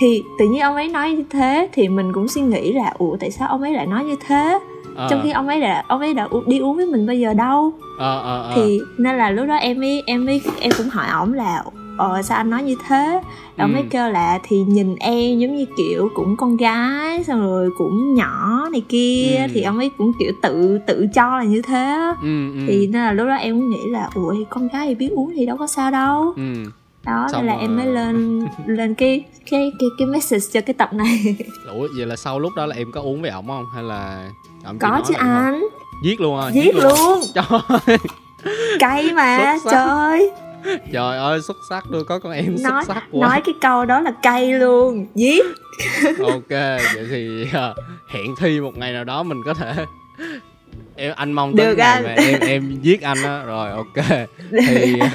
thì 0.00 0.22
tự 0.38 0.44
nhiên 0.48 0.60
ông 0.60 0.74
ấy 0.74 0.88
nói 0.88 1.10
như 1.12 1.24
thế 1.30 1.68
thì 1.72 1.88
mình 1.88 2.12
cũng 2.12 2.28
suy 2.28 2.40
nghĩ 2.42 2.72
là 2.72 2.92
ủa 2.98 3.16
tại 3.20 3.30
sao 3.30 3.48
ông 3.48 3.62
ấy 3.62 3.72
lại 3.72 3.86
nói 3.86 4.04
như 4.04 4.16
thế 4.26 4.58
Ờ, 4.96 5.06
trong 5.10 5.20
khi 5.22 5.30
ông 5.30 5.48
ấy 5.48 5.60
đã 5.60 5.84
ông 5.88 6.00
ấy 6.00 6.14
đã 6.14 6.28
đi 6.46 6.58
uống 6.58 6.76
với 6.76 6.86
mình 6.86 7.06
bây 7.06 7.20
giờ 7.20 7.34
đâu 7.34 7.72
ờ, 7.98 8.20
ờ, 8.20 8.42
ờ. 8.42 8.50
thì 8.54 8.80
nên 8.98 9.16
là 9.18 9.30
lúc 9.30 9.46
đó 9.48 9.54
em 9.54 9.80
mới 9.80 10.02
em 10.06 10.24
mới 10.24 10.40
em 10.60 10.72
cũng 10.78 10.88
hỏi 10.88 11.06
ổng 11.08 11.32
là 11.32 11.62
ờ 11.98 12.22
sao 12.22 12.36
anh 12.36 12.50
nói 12.50 12.62
như 12.62 12.76
thế 12.88 13.20
ông 13.56 13.70
Ừ. 13.70 13.74
mới 13.74 13.84
kêu 13.90 14.08
là 14.10 14.38
thì 14.48 14.56
nhìn 14.68 14.94
em 14.96 15.38
giống 15.38 15.56
như 15.56 15.64
kiểu 15.76 16.08
cũng 16.14 16.36
con 16.36 16.56
gái 16.56 17.24
xong 17.24 17.40
rồi 17.40 17.70
cũng 17.78 18.14
nhỏ 18.14 18.68
này 18.72 18.82
kia 18.88 19.38
Ừ. 19.48 19.52
thì 19.54 19.62
ông 19.62 19.78
ấy 19.78 19.90
cũng 19.98 20.12
kiểu 20.18 20.32
tự 20.42 20.78
tự 20.86 21.06
cho 21.14 21.38
là 21.38 21.44
như 21.44 21.62
thế 21.62 21.96
ừ, 22.22 22.52
ừ. 22.52 22.58
thì 22.66 22.86
nên 22.86 23.02
là 23.02 23.12
lúc 23.12 23.26
đó 23.26 23.34
em 23.34 23.54
cũng 23.60 23.70
nghĩ 23.70 23.90
là 23.90 24.08
ủa 24.14 24.34
con 24.50 24.68
gái 24.68 24.86
thì 24.88 24.94
biết 24.94 25.08
uống 25.12 25.32
thì 25.36 25.46
đâu 25.46 25.56
có 25.56 25.66
sao 25.66 25.90
đâu 25.90 26.32
ừ. 26.36 26.42
Đó 27.06 27.28
Xong 27.32 27.40
nên 27.40 27.46
là 27.46 27.52
rồi- 27.54 27.62
em 27.62 27.76
mới 27.76 27.86
lên 27.86 28.40
lên 28.66 28.94
cái 28.94 29.24
cái 29.50 29.72
cái 29.78 29.88
cái 29.98 30.06
message 30.06 30.44
cho 30.52 30.60
cái 30.60 30.74
tập 30.74 30.92
này. 30.92 31.36
Ủa 31.74 31.88
vậy 31.96 32.06
là 32.06 32.16
sau 32.16 32.38
lúc 32.38 32.52
đó 32.56 32.66
là 32.66 32.76
em 32.76 32.92
có 32.92 33.00
uống 33.00 33.22
với 33.22 33.30
ổng 33.30 33.46
không? 33.48 33.64
Hay 33.74 33.82
là 33.84 34.30
ổng 34.64 34.78
có 34.78 35.00
chứ 35.08 35.14
anh. 35.18 35.62
Giết 36.04 36.20
luôn 36.20 36.40
à? 36.40 36.50
Giết 36.50 36.74
luôn 36.74 37.20
trời 37.34 37.96
cay 38.78 39.12
mà 39.12 39.56
trời 39.64 39.74
ơi. 39.88 40.30
Trời 40.92 41.18
ơi 41.18 41.40
xuất 41.42 41.56
sắc 41.70 41.90
luôn. 41.90 42.04
Có 42.08 42.18
con 42.18 42.32
em 42.32 42.56
nói 42.62 42.84
xuất 42.86 42.94
sắc 42.94 43.04
quá. 43.12 43.28
nói 43.28 43.40
cái 43.44 43.54
câu 43.60 43.84
đó 43.84 44.00
là 44.00 44.12
cay 44.22 44.52
luôn. 44.52 45.06
Giết. 45.14 45.44
Ok 46.24 46.48
vậy 46.94 47.06
thì 47.10 47.46
ờ, 47.52 47.74
hẹn 48.08 48.34
thi 48.40 48.60
một 48.60 48.76
ngày 48.78 48.92
nào 48.92 49.04
đó 49.04 49.22
mình 49.22 49.42
có 49.44 49.54
thể 49.54 49.72
em 50.96 51.12
anh 51.16 51.32
mong 51.32 51.56
tới 51.56 51.66
Được 51.66 51.76
ngày 51.78 51.86
anh. 51.92 52.02
mà 52.04 52.14
em 52.22 52.40
em 52.40 52.78
giết 52.82 53.02
anh 53.02 53.22
á. 53.22 53.42
Rồi 53.44 53.70
ok. 53.70 54.06
Thì 54.68 54.98
ờ, 54.98 55.08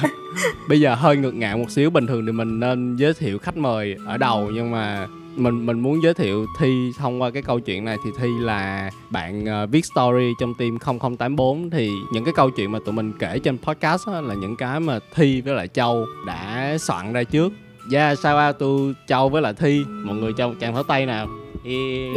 bây 0.68 0.80
giờ 0.80 0.94
hơi 0.94 1.16
ngược 1.16 1.34
ngạo 1.34 1.58
một 1.58 1.70
xíu. 1.70 1.90
Bình 1.90 2.06
thường 2.06 2.26
thì 2.26 2.32
mình 2.32 2.60
nên 2.60 2.96
giới 2.96 3.14
thiệu 3.14 3.38
khách 3.38 3.56
mời 3.56 3.96
ở 4.06 4.16
đầu 4.16 4.50
nhưng 4.54 4.70
mà 4.70 5.06
mình 5.36 5.66
mình 5.66 5.80
muốn 5.80 6.02
giới 6.02 6.14
thiệu 6.14 6.46
thi 6.58 6.90
thông 6.98 7.22
qua 7.22 7.30
cái 7.30 7.42
câu 7.42 7.60
chuyện 7.60 7.84
này. 7.84 7.96
Thì 8.04 8.10
thi 8.18 8.28
là 8.40 8.90
bạn 9.10 9.46
ờ, 9.46 9.66
viết 9.66 9.84
story 9.84 10.32
trong 10.40 10.54
team 10.58 10.78
0084 11.00 11.70
thì 11.70 11.90
những 12.12 12.24
cái 12.24 12.34
câu 12.36 12.50
chuyện 12.50 12.72
mà 12.72 12.78
tụi 12.84 12.94
mình 12.94 13.12
kể 13.18 13.38
trên 13.38 13.58
podcast 13.58 14.06
á, 14.08 14.20
là 14.20 14.34
những 14.34 14.56
cái 14.56 14.80
mà 14.80 14.98
thi 15.14 15.40
với 15.40 15.54
lại 15.54 15.68
châu 15.68 16.06
đã 16.26 16.76
soạn 16.80 17.12
ra 17.12 17.22
trước. 17.24 17.52
Yeah, 17.92 18.18
shout 18.18 18.36
out 18.48 18.58
to 18.60 18.66
Châu 19.06 19.28
với 19.28 19.42
lại 19.42 19.54
Thi. 19.54 19.82
Mọi 19.88 20.16
người 20.16 20.32
cho 20.32 20.48
một 20.48 20.54
tràng 20.60 20.74
pháo 20.74 20.82
tay 20.82 21.06
nào. 21.06 21.28
Yeah. 21.64 22.16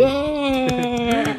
yeah 0.70 1.38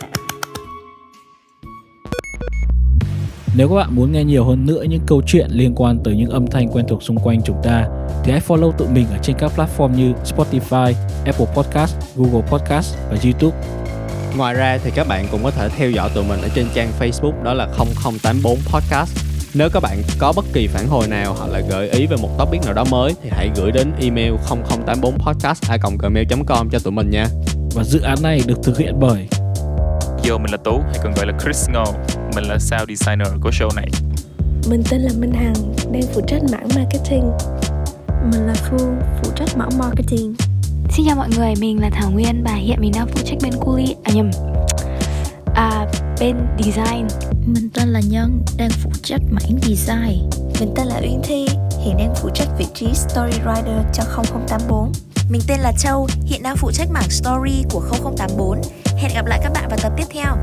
Nếu 3.57 3.69
các 3.69 3.75
bạn 3.75 3.95
muốn 3.95 4.13
nghe 4.13 4.25
nhiều 4.25 4.45
hơn 4.45 4.67
nữa 4.67 4.83
những 4.83 5.01
câu 5.07 5.23
chuyện 5.27 5.47
liên 5.51 5.73
quan 5.77 5.99
tới 6.05 6.17
những 6.17 6.31
âm 6.31 6.47
thanh 6.47 6.69
quen 6.69 6.87
thuộc 6.89 7.03
xung 7.03 7.19
quanh 7.19 7.43
chúng 7.45 7.57
ta 7.63 7.89
thì 8.25 8.33
hãy 8.33 8.41
follow 8.49 8.73
tụi 8.73 8.89
mình 8.89 9.07
ở 9.11 9.19
trên 9.23 9.37
các 9.39 9.53
platform 9.57 9.95
như 9.95 10.13
Spotify, 10.25 10.93
Apple 11.25 11.47
Podcast, 11.55 11.97
Google 12.17 12.49
Podcast 12.49 12.97
và 13.11 13.17
YouTube. 13.25 13.57
Ngoài 14.37 14.55
ra 14.55 14.79
thì 14.85 14.91
các 14.95 15.09
bạn 15.09 15.27
cũng 15.31 15.43
có 15.43 15.51
thể 15.51 15.69
theo 15.69 15.91
dõi 15.91 16.11
tụi 16.15 16.25
mình 16.25 16.41
ở 16.43 16.49
trên 16.55 16.67
trang 16.75 16.93
Facebook 17.01 17.43
đó 17.43 17.55
là 17.55 17.69
0084 18.13 18.59
Podcast. 18.73 19.19
Nếu 19.55 19.69
các 19.73 19.81
bạn 19.81 20.03
có 20.19 20.33
bất 20.37 20.45
kỳ 20.53 20.67
phản 20.67 20.87
hồi 20.89 21.09
nào 21.09 21.35
hoặc 21.39 21.51
là 21.51 21.61
gợi 21.71 21.91
ý 21.91 22.07
về 22.07 22.17
một 22.23 22.29
topic 22.39 22.65
nào 22.65 22.75
đó 22.75 22.85
mới 22.91 23.15
thì 23.23 23.31
hãy 23.33 23.51
gửi 23.57 23.73
đến 23.73 23.93
email 24.01 24.33
0084 24.67 25.19
podcast 25.19 25.63
gmail.com 25.99 26.71
cho 26.71 26.79
tụi 26.79 26.93
mình 26.93 27.11
nha. 27.11 27.27
Và 27.75 27.85
dự 27.85 28.01
án 28.01 28.19
này 28.23 28.41
được 28.47 28.59
thực 28.63 28.79
hiện 28.79 28.95
bởi 29.01 29.29
Yo, 30.29 30.39
mình 30.39 30.51
là 30.51 30.57
Tú, 30.65 30.79
hay 30.79 30.99
còn 31.03 31.13
gọi 31.15 31.27
là 31.27 31.39
Chris 31.39 31.69
Ngô 31.71 31.85
Mình 32.35 32.45
là 32.45 32.59
sound 32.59 32.89
designer 32.89 33.29
của 33.41 33.51
show 33.51 33.75
này 33.77 33.89
Mình 34.71 34.83
tên 34.91 35.01
là 35.01 35.11
Minh 35.19 35.33
Hằng, 35.33 35.75
đang 35.93 36.03
phụ 36.15 36.21
trách 36.27 36.43
mảng 36.53 36.69
marketing. 36.77 37.33
mình 38.33 38.47
là 38.47 38.55
phương 38.55 38.97
phụ 39.23 39.31
trách 39.37 39.57
mảng 39.57 39.79
marketing 39.79 40.35
Xin 40.91 41.07
chào 41.07 41.17
mọi 41.17 41.29
người, 41.37 41.55
mình 41.61 41.81
là 41.81 41.91
Thảo 41.91 42.11
Nguyên 42.11 42.43
và 42.45 42.55
hiện 42.55 42.81
mình 42.81 42.93
đang 42.95 43.07
phụ 43.07 43.21
trách 43.25 43.39
bên 43.43 43.53
Culi 43.61 43.95
À 44.05 44.13
nhầm 44.15 44.31
À 45.55 45.87
bên 46.21 46.37
design 46.59 47.07
Mình 47.47 47.71
tên 47.75 47.89
là 47.89 48.01
Nhân, 48.09 48.43
đang 48.57 48.71
phụ 48.71 48.91
trách 49.03 49.21
mảng 49.31 49.59
design. 49.63 50.31
Mình 50.61 50.75
tên 50.77 50.87
là 50.87 51.01
Uyên 51.03 51.21
Thi, 51.25 51.47
hiện 51.85 51.97
đang 51.99 52.15
phụ 52.17 52.29
trách 52.35 52.49
vị 52.59 52.67
trí 52.75 52.87
Story 52.95 53.39
Writer 53.45 53.83
cho 53.93 54.03
0084. 54.23 54.93
Mình 55.31 55.43
tên 55.49 55.61
là 55.61 55.73
Châu, 55.79 56.07
hiện 56.25 56.43
đang 56.43 56.57
phụ 56.57 56.71
trách 56.73 56.89
mảng 56.91 57.11
story 57.11 57.65
của 57.71 57.81
0084. 57.81 58.61
Hẹn 58.97 59.15
gặp 59.15 59.27
lại 59.27 59.41
các 59.43 59.53
bạn 59.53 59.69
vào 59.69 59.79
tập 59.83 59.93
tiếp 59.97 60.07
theo. 60.11 60.37